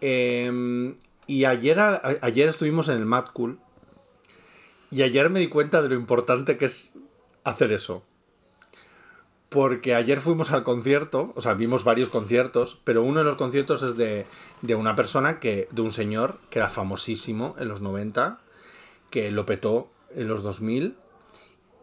[0.00, 0.96] Em,
[1.26, 3.58] y ayer, a- ayer estuvimos en el Mad Cool.
[4.90, 6.94] Y ayer me di cuenta de lo importante que es
[7.44, 8.02] hacer eso.
[9.54, 13.84] Porque ayer fuimos al concierto, o sea, vimos varios conciertos, pero uno de los conciertos
[13.84, 14.26] es de,
[14.62, 18.40] de una persona que, de un señor que era famosísimo en los 90,
[19.10, 20.96] que lo petó en los 2000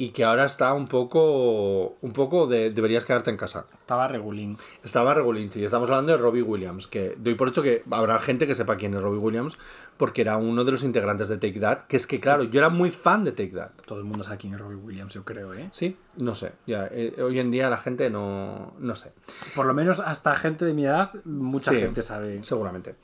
[0.04, 1.96] y que ahora está un poco.
[2.02, 2.72] Un poco de.
[2.72, 3.66] Deberías quedarte en casa.
[3.82, 4.58] Estaba regulín.
[4.84, 5.60] Estaba Regulinchi.
[5.60, 6.88] Y estamos hablando de Robbie Williams.
[6.88, 9.58] Que doy por hecho que habrá gente que sepa quién es Robbie Williams.
[9.98, 11.82] Porque era uno de los integrantes de Take That.
[11.88, 13.72] Que es que, claro, yo era muy fan de Take That.
[13.86, 15.70] Todo el mundo sabe quién es Robbie Williams, yo creo, ¿eh?
[15.72, 16.54] Sí, no sé.
[16.66, 18.74] Ya, eh, hoy en día la gente no.
[18.80, 19.12] No sé.
[19.56, 21.78] Por lo menos hasta gente de mi edad, mucha Sí.
[21.80, 22.44] gente sabe.
[22.44, 22.96] Seguramente.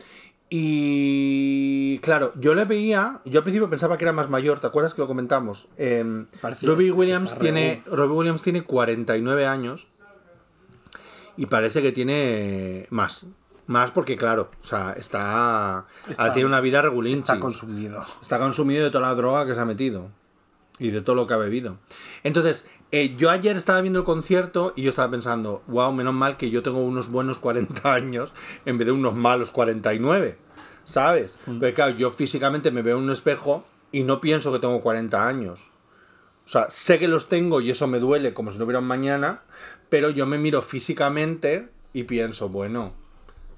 [0.50, 4.94] Y claro, yo le veía, yo al principio pensaba que era más mayor, ¿te acuerdas
[4.94, 5.68] que lo comentamos?
[5.78, 6.26] Eh,
[6.62, 9.88] Robbie Williams tiene Robbie Williams tiene 49 años
[11.36, 13.28] y parece que tiene más.
[13.68, 17.20] Más porque claro, o sea, está, Está- tiene una vida regulinchi.
[17.20, 18.00] Está consumido.
[18.22, 20.10] Está consumido de toda la droga que se ha metido.
[20.80, 21.78] Y de todo lo que ha bebido.
[22.24, 26.38] Entonces, eh, yo ayer estaba viendo el concierto y yo estaba pensando, wow, menos mal
[26.38, 28.34] que yo tengo unos buenos 40 años
[28.66, 30.38] en vez de unos malos 49.
[30.86, 31.38] ¿Sabes?
[31.46, 35.28] Porque claro, yo físicamente me veo en un espejo y no pienso que tengo 40
[35.28, 35.60] años.
[36.46, 38.88] O sea, sé que los tengo y eso me duele como si no hubiera un
[38.88, 39.42] mañana,
[39.90, 42.94] pero yo me miro físicamente y pienso, bueno,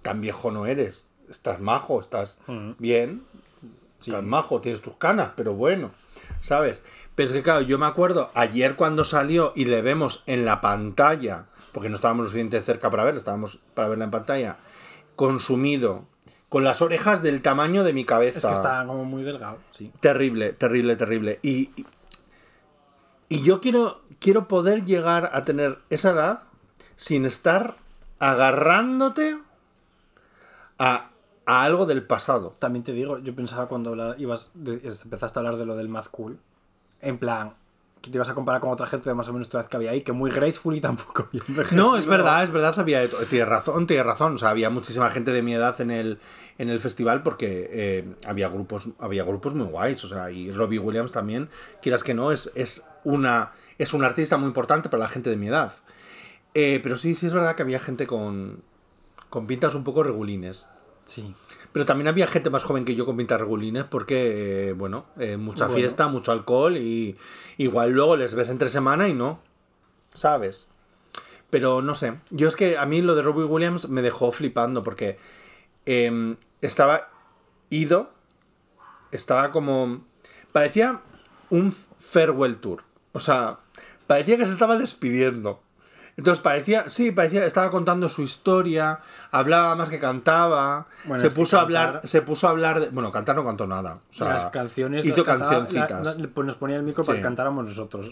[0.02, 1.08] tan viejo no eres.
[1.30, 2.40] Estás majo, estás
[2.80, 3.22] bien,
[4.00, 5.92] estás majo, tienes tus canas, pero bueno,
[6.42, 6.84] ¿sabes?
[7.20, 10.62] Pero es que claro, yo me acuerdo ayer cuando salió y le vemos en la
[10.62, 14.56] pantalla, porque no estábamos lo suficiente cerca para verlo, estábamos para verla en pantalla,
[15.18, 16.06] consumido,
[16.48, 18.38] con las orejas del tamaño de mi cabeza.
[18.38, 19.92] Es que está como muy delgado, sí.
[20.00, 21.40] Terrible, terrible, terrible.
[21.42, 21.86] Y, y-
[23.28, 26.44] y yo quiero, quiero poder llegar a tener esa edad
[26.96, 27.76] sin estar
[28.20, 29.38] agarrándote
[30.78, 31.10] a,
[31.46, 32.54] a algo del pasado.
[32.60, 36.06] También te digo, yo pensaba cuando ibas, de- empezaste a hablar de lo del Mad
[36.12, 36.40] Cool,
[37.02, 37.54] en plan,
[38.02, 39.76] que te ibas a comparar con otra gente de más o menos tu edad que
[39.76, 43.48] había ahí, que muy graceful y tampoco bien No, es verdad, es verdad, había, tienes
[43.48, 44.36] razón, tienes razón.
[44.36, 46.20] O sea, había muchísima gente de mi edad en el,
[46.58, 50.04] en el festival porque eh, había grupos, había grupos muy guays.
[50.04, 51.50] O sea, y Robbie Williams también,
[51.82, 53.52] quieras que no, es, es una.
[53.78, 55.72] Es un artista muy importante para la gente de mi edad.
[56.54, 58.62] Eh, pero sí, sí es verdad que había gente con.
[59.30, 60.70] con pintas un poco regulines.
[61.06, 61.34] Sí.
[61.72, 65.38] Pero también había gente más joven que yo con pintas regulines porque, eh, bueno, eh,
[65.38, 65.80] mucha Bueno.
[65.80, 67.16] fiesta, mucho alcohol y
[67.58, 69.40] igual luego les ves entre semana y no,
[70.14, 70.68] ¿sabes?
[71.52, 74.84] Pero no sé, yo es que a mí lo de Robbie Williams me dejó flipando
[74.84, 75.18] porque
[75.86, 77.10] em, estaba
[77.70, 78.12] ido,
[79.12, 80.02] estaba como...
[80.52, 81.02] parecía
[81.52, 83.58] un farewell tour, o sea,
[84.08, 85.62] parecía que se estaba despidiendo.
[86.20, 89.00] Entonces parecía, sí, parecía, estaba contando su historia,
[89.32, 92.90] hablaba más que cantaba, Bueno, se puso a cantar- hablar, se puso a hablar de,
[92.90, 96.18] bueno, cantar no cantó nada, o sea, las canciones hizo las cancioncitas.
[96.18, 98.12] la- la- pues nos ponía el micro para que cantáramos nosotros.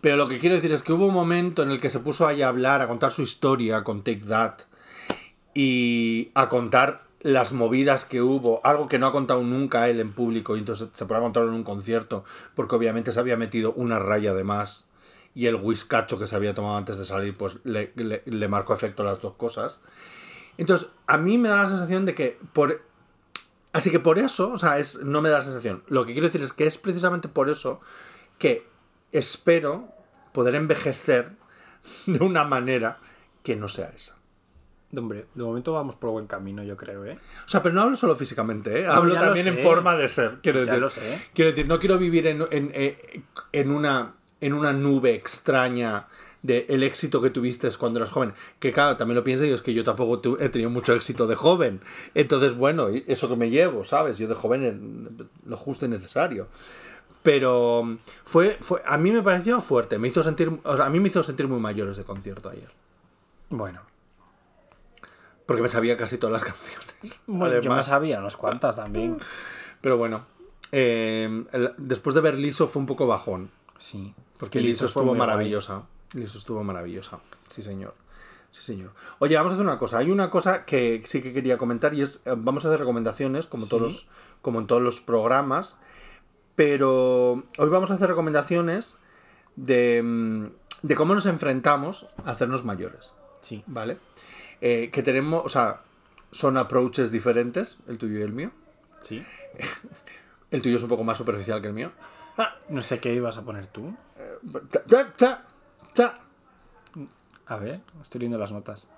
[0.00, 2.26] Pero lo que quiero decir es que hubo un momento en el que se puso
[2.26, 4.54] ahí a hablar, a contar su historia con Take That
[5.54, 10.12] y a contar las movidas que hubo, algo que no ha contado nunca él en
[10.12, 12.24] público y entonces se puede contar en un concierto,
[12.54, 14.86] porque obviamente se había metido una raya de más
[15.34, 18.72] y el whiskacho que se había tomado antes de salir pues le, le- le marcó
[18.74, 19.80] efecto a las dos cosas.
[20.58, 22.82] Entonces, a mí me da la sensación de que por...
[23.72, 25.82] Así que por eso, o sea, es, no me da la sensación.
[25.88, 27.80] Lo que quiero decir es que es precisamente por eso
[28.38, 28.64] que
[29.10, 29.88] espero
[30.32, 31.32] poder envejecer
[32.06, 32.98] de una manera
[33.42, 34.16] que no sea esa.
[34.96, 37.18] Hombre, de momento vamos por buen camino, yo creo, ¿eh?
[37.44, 38.86] O sea, pero no hablo solo físicamente, ¿eh?
[38.86, 40.38] Hablo también en forma de ser.
[40.40, 41.28] Quiero Ya decir, lo sé.
[41.34, 44.14] Quiero decir, no quiero vivir en, en, eh, en una,
[44.44, 46.06] en una nube extraña
[46.42, 48.34] de el éxito que tuviste cuando eras joven.
[48.58, 51.26] Que claro, también lo pienso y es que yo tampoco tu- he tenido mucho éxito
[51.26, 51.80] de joven.
[52.14, 54.18] Entonces, bueno, eso que me llevo, ¿sabes?
[54.18, 56.48] Yo de joven lo justo y necesario.
[57.22, 61.00] Pero fue, fue, a mí me pareció fuerte, me hizo sentir, o sea, a mí
[61.00, 62.68] me hizo sentir muy mayor ese concierto ayer.
[63.48, 63.80] Bueno.
[65.46, 67.20] Porque me sabía casi todas las canciones.
[67.26, 69.18] Bueno, yo me sabía unas cuantas también.
[69.80, 70.26] Pero bueno,
[70.72, 73.50] eh, el- después de ver Liso fue un poco bajón.
[73.78, 74.14] Sí.
[74.38, 75.82] Porque Es que estuvo maravillosa.
[76.12, 77.18] Liso estuvo maravillosa.
[77.48, 77.94] Sí, señor.
[78.50, 78.90] Sí, señor.
[79.18, 79.98] Oye, vamos a hacer una cosa.
[79.98, 83.46] Hay una cosa que sí que quería comentar y es, eh, vamos a hacer recomendaciones,
[83.46, 83.70] como, Sí.
[83.70, 84.06] todos,
[84.42, 85.76] como en todos los programas.
[86.54, 88.96] Pero hoy vamos a hacer recomendaciones
[89.56, 90.46] de, mm,
[90.82, 93.12] de cómo nos enfrentamos a hacernos mayores.
[93.40, 93.64] Sí.
[93.66, 93.98] ¿Vale?
[94.60, 95.80] Eh, que tenemos, o sea,
[96.30, 98.50] son approaches diferentes, el tuyo y el mío.
[99.02, 99.24] Sí.
[100.50, 101.90] El tuyo es un poco más superficial que el mío.
[102.68, 103.92] No sé qué ibas a poner tú.
[107.46, 108.88] A ver, estoy leyendo las notas.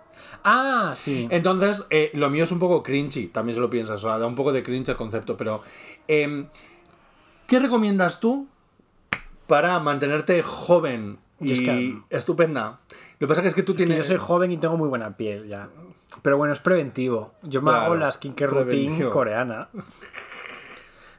[0.44, 1.26] Ah, sí.
[1.30, 4.26] Entonces, eh, lo mío es un poco cringy, también se lo piensas, o sea, da
[4.26, 5.62] un poco de cringe el concepto, pero
[6.09, 6.47] em,
[7.47, 8.49] ¿qué recomiendas tú
[9.47, 12.80] para mantenerte joven es y que- estupenda?
[13.18, 14.07] Lo que pasa es que tú Es que tienes...
[14.07, 15.68] yo soy joven y tengo muy buena piel ya.
[16.22, 17.34] Pero bueno, es preventivo.
[17.42, 19.68] Yo me Claro, hago la skincare routine coreana.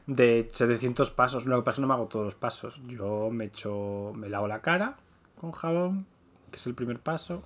[0.08, 1.46] de 700 pasos.
[1.46, 2.80] Lo que pasa es que no me hago todos los pasos.
[2.88, 4.96] Yo me echo, me lavo la cara
[5.36, 6.06] con jabón,
[6.50, 7.44] que es el primer paso.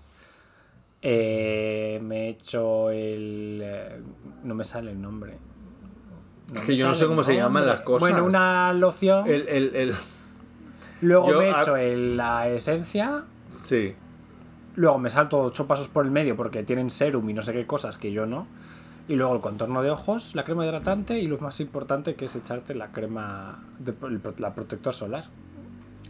[1.03, 3.61] Eh, me echo el...
[3.63, 4.01] eh,
[4.45, 5.37] no me sale el nombre.
[6.55, 8.01] Es que yo no sé cómo se llaman las cosas.
[8.11, 9.27] Bueno, una loción.
[9.27, 9.95] El, el, el-
[11.01, 13.25] Luego yo, me ah- echo el- la esencia.
[13.63, 13.95] Sí.
[14.77, 17.67] Luego me salto ocho pasos por el medio porque tienen serum y no sé qué
[17.67, 18.47] cosas que yo no.
[19.09, 22.37] Y luego el contorno de ojos, la crema hidratante y lo más importante que es
[22.37, 23.95] echarte la crema, de,
[24.39, 25.25] la protector solar.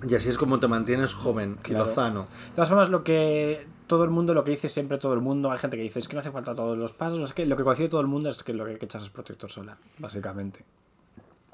[0.06, 1.86] Y así es como te mantienes joven y Claro.
[1.86, 2.22] lozano.
[2.22, 5.50] De todas formas, lo que todo el mundo, lo que dice siempre todo el mundo,
[5.52, 7.56] hay gente que dice es que no hace falta todos los pasos, es que lo
[7.56, 9.76] que coincide todo el mundo es que lo que hay que echar es protector solar,
[9.98, 10.64] básicamente.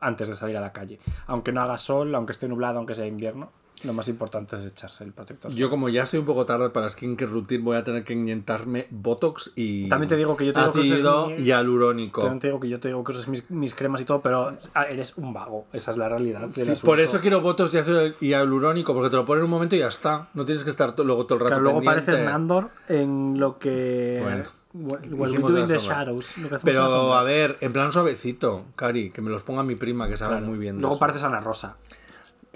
[0.00, 0.98] Antes de salir a la calle.
[1.26, 3.50] Aunque no haga sol, aunque esté nublado, aunque sea invierno,
[3.84, 5.52] lo más importante es echarse el protector.
[5.52, 8.86] Yo como ya estoy un poco tarde para skincare routine voy a tener que inyectarme
[8.90, 12.22] botox y También te digo que yo tengo ácido mi- hialurónico.
[12.22, 14.52] También te digo que yo te digo que usas mis, mis cremas y todo, pero
[14.88, 15.66] eres un vago.
[15.72, 16.48] Esa es la realidad.
[16.54, 19.76] Sí, por eso quiero botox y ácido hialurónico porque te lo ponen en un momento
[19.76, 20.28] y ya está.
[20.34, 22.06] No tienes que estar luego todo el rato Claro, luego pendiente.
[22.06, 24.20] pareces Nandor en lo que.
[24.24, 26.36] Bueno, we the shadows.
[26.38, 30.08] lo que Pero a ver, en plan suavecito, Cari, que me los ponga mi prima
[30.08, 30.46] que sabe Claro.
[30.46, 30.76] muy bien.
[30.76, 31.00] de Luego eso.
[31.00, 31.76] pareces Ana Rosa.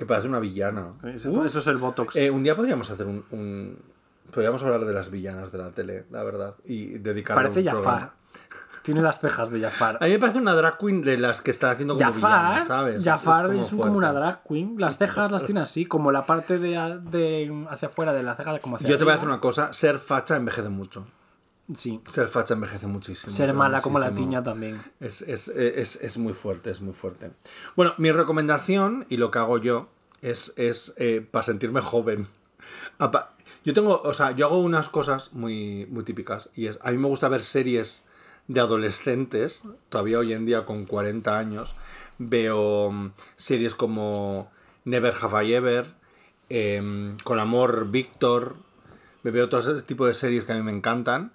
[0.03, 0.95] Que parece una villana.
[1.05, 2.17] Eso, eso es el Botox.
[2.17, 3.79] Eh, un día podríamos hacer un, un-
[4.33, 6.57] Podríamos hablar de las villanas de la tele, la verdad.
[6.65, 7.77] Y dedicarle Parece un.
[7.77, 8.11] Jafar.
[8.83, 9.99] Tiene las cejas de Jafar.
[10.01, 12.63] A mí me parece una drag queen de las que está haciendo como Jafar, villana,
[12.67, 13.05] ¿sabes?
[13.05, 14.75] Jafar como es, como, una drag queen.
[14.77, 18.59] Las cejas las tiene así, como la parte de, de hacia afuera de la ceja,
[18.59, 21.07] como hacia Yo te voy a decir una cosa, ser facha envejece mucho.
[21.75, 22.01] Sí.
[22.09, 23.33] Ser facha envejece muchísimo.
[23.33, 24.81] Ser mala como la tiña también.
[25.01, 27.31] Es, es- es- es muy fuerte, es muy fuerte.
[27.77, 29.89] Bueno, mi recomendación y lo que hago yo
[30.23, 30.95] es, es
[31.31, 32.27] para sentirme joven.
[33.65, 36.99] Yo tengo, o sea, yo hago unas cosas muy, muy típicas y es, a mí
[36.99, 38.05] me gusta ver series
[38.49, 41.75] de adolescentes, todavía hoy en día con 40 años,
[42.19, 44.51] veo mm, series como
[44.85, 45.87] Never Have I Ever,
[46.49, 48.57] em, Con Amor Víctor,
[49.23, 51.33] me veo todo ese tipo de series que a mí me encantan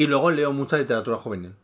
[0.00, 1.54] y luego leo mucha literatura juvenil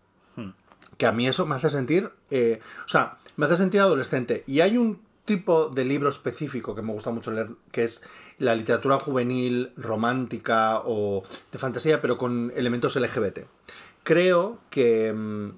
[0.98, 4.44] que a mí eso me hace sentir, eh, o sea, me hace sentir adolescente.
[4.46, 8.02] Y hay un tipo de libro específico que me gusta mucho leer, que es
[8.38, 11.22] la literatura juvenil, romántica o
[11.52, 13.40] de fantasía, pero con elementos LGBT.
[14.04, 15.50] Creo que mm,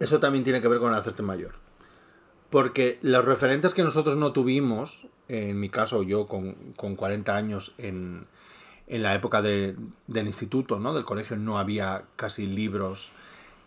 [0.00, 1.54] eso también tiene que ver con el hacerte mayor.
[2.50, 7.74] Porque los referentes que nosotros no tuvimos, en mi caso yo con, con 40 años
[7.78, 8.26] en,
[8.86, 9.76] en la época de-
[10.06, 10.94] del instituto, ¿no?
[10.94, 13.10] del colegio, no había casi libros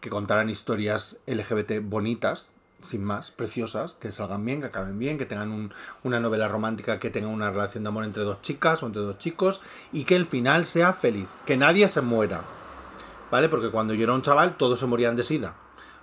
[0.02, 5.26] que contaran historias LGBT bonitas, sin más, preciosas, que salgan bien, que acaben bien, que
[5.26, 8.86] tengan un- una novela romántica que tenga una relación de amor entre dos chicas o
[8.86, 9.62] entre dos chicos
[9.92, 12.44] y que el final sea feliz, que nadie se muera.
[13.32, 13.50] ¿Vale?
[13.50, 15.56] Porque cuando yo era un chaval todos se morían de sida.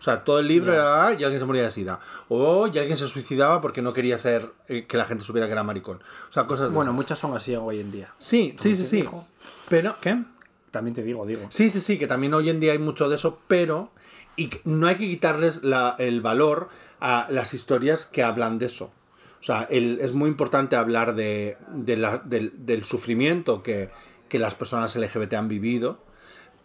[0.05, 1.99] O sea, todo el libro era "Ah, y alguien se moría de sida.
[2.29, 5.53] O y alguien se suicidaba porque no quería ser eh, que la gente supiera que
[5.55, 6.03] era maricón.
[6.29, 6.97] O sea, cosas de Bueno, esas.
[6.97, 8.13] muchas son así hoy en día.
[8.19, 8.97] Sí, sí, sí, sí.
[8.97, 9.27] digo.
[9.71, 10.19] Pero, ¿qué?
[10.71, 11.47] También te digo, digo.
[11.49, 13.93] Sí, sí, sí, que también hoy en día hay mucho de eso, pero
[14.37, 16.69] y no hay que quitarles la- el valor
[17.01, 18.93] a las historias que hablan de eso.
[19.41, 23.89] O sea, el- es muy importante hablar de, de la- del, del sufrimiento que,
[24.29, 25.99] que las personas LGBT han vivido,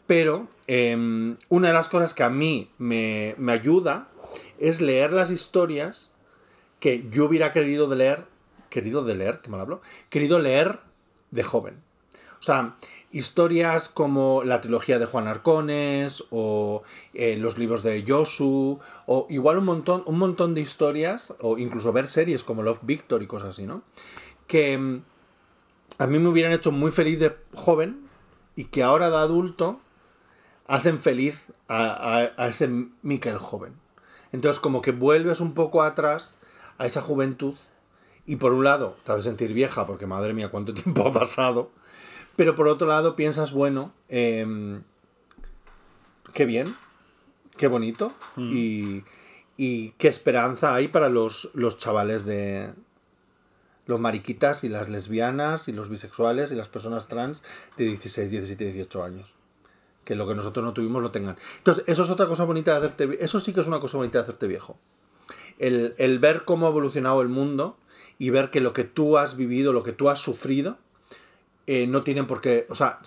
[0.09, 4.07] pero em, una de las cosas que a mí me, me ayuda
[4.57, 6.11] es leer las historias
[6.79, 8.25] que yo hubiera querido leer,
[8.71, 10.79] querido de leer, que mal hablo, querido leer
[11.29, 11.83] de joven.
[12.39, 12.75] O sea,
[13.11, 16.81] historias como la trilogía de Juan Arcones o
[17.13, 21.93] eh, los libros de Yosu o igual un montón, un montón de historias o incluso
[21.93, 23.83] ver series como Love Victor y cosas así, ¿no?
[24.47, 25.03] Que mm,
[25.99, 28.09] a mí me hubieran hecho muy feliz de joven
[28.55, 29.81] y que ahora de adulto
[30.69, 31.87] hacen feliz a,
[32.19, 32.69] a- a ese
[33.01, 33.73] Miquel joven.
[34.31, 36.37] Entonces como que vuelves un poco atrás
[36.77, 37.55] a esa juventud
[38.27, 41.71] y por un lado te hace sentir vieja porque madre mía cuánto tiempo ha pasado,
[42.35, 44.83] pero por otro lado piensas, bueno, em,
[46.33, 46.75] qué bien,
[47.57, 49.03] qué bonito y,
[49.57, 52.71] y qué esperanza hay para los, los chavales de
[53.87, 57.43] los mariquitas y las lesbianas y los bisexuales y las personas trans
[57.75, 59.33] de 16, 17, 18 años.
[60.03, 61.37] Que lo que nosotros no tuvimos lo tengan.
[61.57, 64.17] Entonces, eso es otra cosa bonita de hacerte Eso sí que es una cosa bonita
[64.17, 64.77] de hacerte viejo.
[65.59, 67.77] El, el ver cómo ha evolucionado el mundo
[68.17, 70.77] y ver que lo que tú has vivido, lo que tú has sufrido,
[71.65, 72.65] eh, no tienen por qué.
[72.69, 72.99] O sea,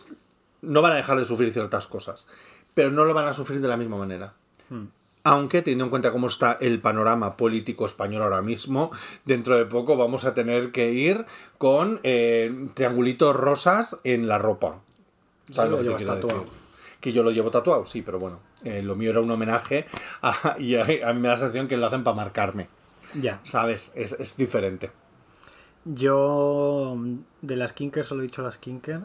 [0.62, 2.28] no van a dejar de sufrir ciertas cosas,
[2.74, 4.34] pero no lo van a sufrir de la misma manera.
[5.24, 8.90] Aunque, teniendo en cuenta cómo está el panorama político español ahora mismo,
[9.24, 11.26] dentro de poco vamos a tener que ir
[11.58, 14.80] con eh, triangulitos rosas en la ropa.
[15.50, 16.44] ¿Sabes lo que te llevas quiero tatuado.
[16.44, 16.61] decir?
[17.02, 18.38] Que yo lo llevo tatuado, sí, pero bueno.
[18.64, 19.84] eh, lo mío era un homenaje
[20.22, 22.68] a- y a, a mí me da la sensación que lo hacen para marcarme.
[23.20, 23.40] Ya.
[23.44, 23.92] ¿Sabes?
[23.94, 24.90] Es, es diferente.
[25.84, 26.96] Yo
[27.42, 29.00] de las Kinker solo he dicho las Kinker,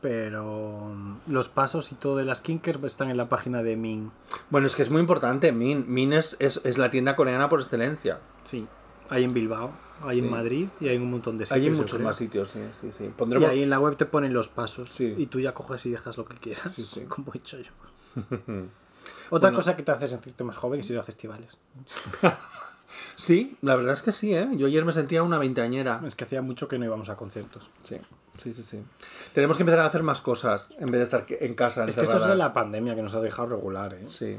[0.00, 0.94] pero
[1.26, 4.10] los pasos y todo de las Kinker están en la página de Min.
[4.50, 5.52] Bueno, es que es muy importante.
[5.52, 8.20] Min, Min es, es, es la tienda coreana por excelencia.
[8.46, 8.66] Sí,
[9.10, 10.24] hay en Bilbao, hay Sí.
[10.24, 11.60] en Madrid y hay en un montón de sitios.
[11.60, 13.04] Hay en muchos más sitios, sí, sí, sí.
[13.04, 13.48] Y Pondremos...
[13.50, 15.14] ahí en la web te ponen los pasos Sí.
[15.16, 17.02] y tú ya coges y dejas lo que quieras, sí.
[17.08, 17.70] como he hecho yo.
[19.30, 19.56] Otra Bueno.
[19.56, 21.58] cosa que te hace sentirte más joven es ir a festivales.
[23.16, 24.48] Sí, la verdad es que sí, ¿eh?
[24.56, 26.00] Yo ayer me sentía una veinteañera.
[26.04, 27.70] Es que hacía mucho que no íbamos a conciertos.
[27.84, 27.96] Sí,
[28.42, 28.82] sí, sí, sí.
[29.32, 31.88] Tenemos que empezar a hacer más cosas en vez de estar en casa.
[31.88, 34.08] Es que eso es de la pandemia que nos ha dejado regular, ¿eh?
[34.08, 34.38] Sí.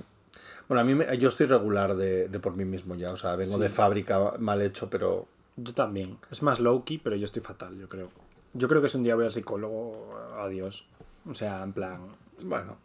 [0.68, 3.12] Bueno, a mí me- yo estoy regular de, de por mí mismo ya.
[3.12, 3.62] O sea, vengo Sí.
[3.62, 6.18] de fábrica mal hecho, pero Yo también.
[6.32, 8.10] Es más low-key, pero yo estoy fatal, yo creo.
[8.54, 10.86] Yo creo que si un día voy al psicólogo, adiós.
[11.30, 12.00] O sea, en plan,
[12.44, 12.78] bueno.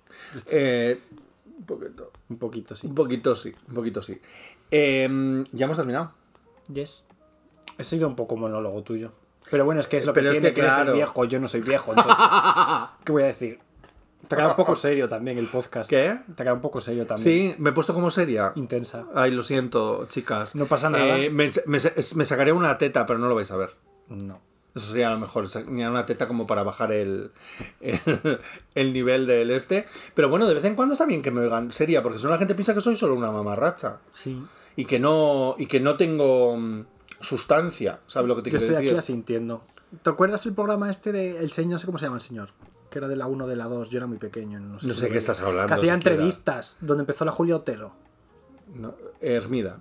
[0.50, 1.00] Eh,
[1.58, 2.12] un poquito.
[2.28, 2.86] un poquito, sí.
[2.86, 4.20] Un poquito sí, un poquito sí.
[4.70, 6.12] Eh, ya hemos terminado.
[6.72, 7.08] Yes.
[7.76, 9.12] He sido un poco monólogo tuyo.
[9.50, 10.90] Pero bueno, es que es lo Pero que es tiene que, que, eres claro.
[10.92, 11.24] el viejo.
[11.24, 12.14] Yo no soy viejo, entonces.
[13.04, 13.58] ¿Qué voy a decir?
[14.28, 15.90] Te ha quedado un poco serio también el podcast.
[15.90, 16.18] ¿Qué?
[16.26, 17.24] Te ha quedado un poco serio también.
[17.24, 18.52] Sí, me he puesto como seria.
[18.54, 19.06] Intensa.
[19.14, 20.54] Ay, lo siento, chicas.
[20.54, 21.18] No pasa nada.
[21.18, 21.78] Eh, me, me-
[22.14, 23.70] me sacaré una teta, pero no lo vais a ver.
[24.08, 24.40] No.
[24.72, 27.32] Eso sería a lo mejor, sacaría una teta como para bajar el,
[27.80, 27.98] el,
[28.76, 29.86] el nivel del este.
[30.14, 32.30] Pero bueno, de vez en cuando está bien que me oigan seria, porque si no
[32.30, 33.98] la gente piensa que soy solo una mamarracha.
[34.12, 34.40] Sí.
[34.76, 36.84] Y que no, y que no tengo mm,
[37.20, 38.98] sustancia, ¿sabes lo que te Yo quiero estoy aquí decir?
[38.98, 39.64] asintiendo.
[40.04, 41.72] ¿Te acuerdas el programa este de El Señor?
[41.72, 42.50] No sé cómo se llama el señor.
[42.90, 43.88] Que era de la 1 de la 2.
[43.90, 44.58] Yo era muy pequeño.
[44.60, 47.92] No sé, No sé qué estás hablando, Que hacía entrevistas donde empezó la Julia Otero.
[48.74, 49.80] No, Hermida.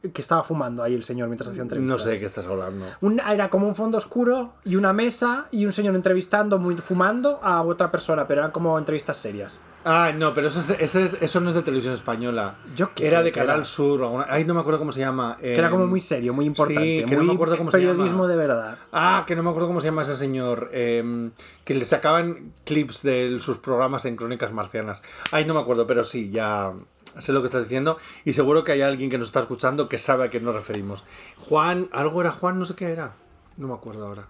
[0.00, 1.90] Que estaba fumando ahí el señor mientras hacía entrevistas.
[1.90, 2.84] No sé de qué estás hablando.
[3.00, 7.40] Un- era como un fondo oscuro y una mesa y un señor entrevistando, muy, fumando
[7.42, 9.60] a otra persona, pero eran como entrevistas serias.
[9.84, 12.58] Ah, no, pero eso, es, ese es- eso no es de televisión española.
[12.76, 14.02] Yo qué Era sé, de que Canal era- Sur.
[14.02, 15.36] alguna- Ay, no me acuerdo cómo se llama.
[15.40, 16.80] Que era como Em, muy serio, muy importante.
[17.00, 18.26] sí, que no muy me acuerdo cómo se periodismo llama.
[18.28, 18.78] de verdad.
[18.92, 20.70] Ah, que no me acuerdo cómo se llama ese señor.
[20.72, 21.30] eh,
[21.64, 25.02] que le sacaban clips de sus programas en Crónicas Marcianas.
[25.32, 26.72] Ay, no me acuerdo, pero sí, ya
[27.18, 27.98] sé lo que estás diciendo.
[28.24, 31.04] Y seguro que hay alguien que nos está escuchando que sabe a qué nos referimos.
[31.36, 33.12] Juan, algo era Juan, no sé qué era.
[33.56, 34.26] No me acuerdo ahora.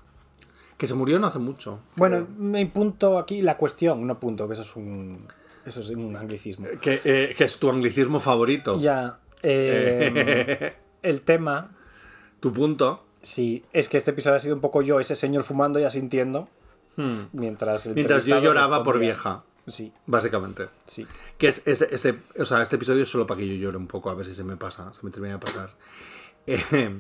[0.76, 1.80] Que se murió no hace mucho.
[1.96, 5.26] Bueno, mi punto aquí, la cuestión, no punto, que eso es un,
[5.66, 6.66] eso es un anglicismo.
[6.80, 8.78] Que, eh, que es tu anglicismo favorito.
[8.78, 11.72] Ya, eh, el tema,
[12.40, 13.04] Tu punto.
[13.22, 16.48] sí, es que este episodio ha sido un poco yo, ese señor fumando y asintiendo,
[16.96, 17.26] Hmm.
[17.32, 17.86] mientras...
[17.86, 19.08] el Mientras yo lloraba por respondía.
[19.12, 20.68] vieja, Sí, básicamente.
[20.86, 21.06] sí.
[21.38, 23.86] Que es este, este, o sea, este episodio es solo para que yo llore un
[23.86, 25.70] poco, a ver si se me pasa, se me termina de pasar.
[26.50, 26.98] Eh,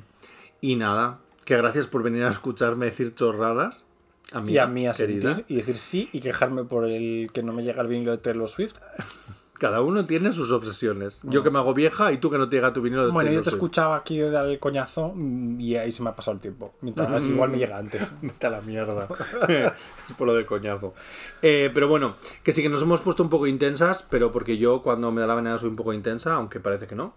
[0.60, 3.86] y nada, que gracias por venir a escucharme decir chorradas.
[4.32, 5.36] A mí, Y a mí a querida.
[5.36, 8.18] sentir y decir sí y quejarme por el que no me llega el vinilo de
[8.18, 8.74] Taylor Swift.
[9.58, 11.22] Cada uno tiene sus obsesiones.
[11.24, 13.30] Yo que me hago vieja y tú que no te llega tu vinilo de Bueno,
[13.30, 16.40] yo te escuchaba aquí dar el coñazo mm, y ahí se me ha pasado el
[16.40, 16.74] tiempo.
[16.80, 18.14] Mientras igual me llega antes.
[18.22, 19.08] Vete a la mierda.
[20.08, 20.94] es por lo de coñazo.
[21.42, 24.82] Eh, pero bueno, que sí que nos hemos puesto un poco intensas, pero porque yo
[24.82, 27.14] cuando me da la venada soy un poco intensa, aunque parece que no.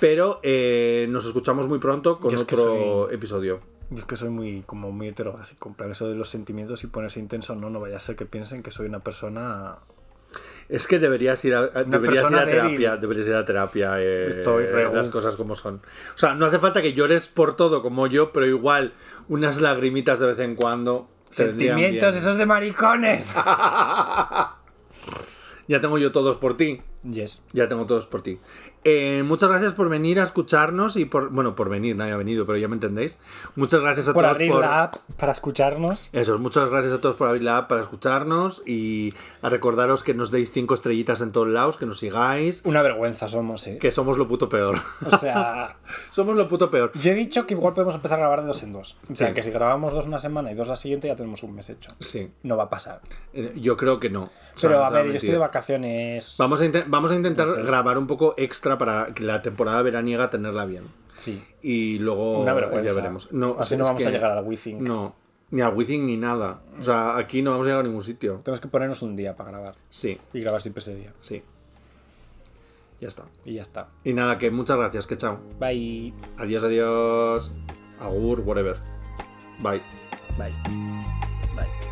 [0.00, 3.60] Pero eh, nos escuchamos muy pronto con otro episodio.
[3.90, 5.68] Yo es que soy muy, como muy heterobásico.
[5.68, 8.24] En plan, eso de los sentimientos y ponerse intenso, no, no vaya a ser que
[8.24, 9.78] piensen que soy una persona.
[10.68, 14.64] Es que deberías ir a, deberías ir a terapia, deberías ir a terapia, eh, Estoy
[14.66, 15.82] re- las cosas como son.
[16.14, 18.94] O sea, no hace falta que llores por todo como yo, pero igual
[19.28, 21.08] unas lagrimitas de vez en cuando.
[21.30, 23.26] Sentimientos, esos de maricones.
[25.68, 26.82] Ya tengo yo todos por ti.
[27.10, 27.44] Yes.
[27.52, 28.38] Ya tengo todos por ti.
[28.84, 31.30] Eh, muchas gracias por venir a escucharnos y por.
[31.30, 33.16] Bueno, por venir, nadie ha venido, pero ya me entendéis.
[33.54, 34.60] Muchas gracias a Por todos abrir por.
[34.60, 36.08] la app para escucharnos.
[36.12, 40.14] Eso, muchas gracias a todos por abrir la app para escucharnos y a recordaros que
[40.14, 43.78] nos deis cinco estrellitas en todos lados, que nos sigáis, Una vergüenza somos, eh.
[43.78, 44.76] que somos lo puto peor.
[45.10, 45.76] O sea,
[46.10, 46.90] somos lo puto peor.
[47.00, 48.96] yo he dicho que igual podemos empezar a grabar de dos en dos.
[49.08, 49.34] O sea, Sí.
[49.34, 51.92] que si grabamos dos una semana y dos la siguiente, ya tenemos un mes hecho.
[52.00, 53.00] Sí, No va a pasar.
[53.32, 54.24] eh, yo creo que no.
[54.54, 56.34] O sea, Pero a ver, yo estoy de vacaciones.
[56.38, 59.82] Vamos a, inte- vamos a intentar Entonces- grabar un poco extra para que la temporada
[59.82, 60.84] veraniega tenerla bien.
[61.16, 61.42] Sí.
[61.60, 62.86] Y luego Una vergüenza.
[62.88, 63.32] ya veremos.
[63.32, 64.80] No, Así no vamos que- a llegar al WeThink.
[64.80, 65.14] No,
[65.50, 66.60] ni al Withing ni nada.
[66.78, 68.40] O sea, aquí no vamos a llegar a ningún sitio.
[68.44, 69.74] Tenemos que ponernos un día para grabar.
[69.90, 71.12] Sí, Y grabar siempre ese día.
[71.20, 71.42] sí.
[73.00, 73.24] Ya está.
[73.44, 73.88] Y ya está.
[74.04, 75.40] Y nada, que muchas gracias, que chao.
[75.58, 76.14] Bye.
[76.38, 77.52] Adiós, adiós.
[77.98, 78.76] Agur, whatever.
[79.60, 79.82] Bye.
[80.38, 81.91] Bye.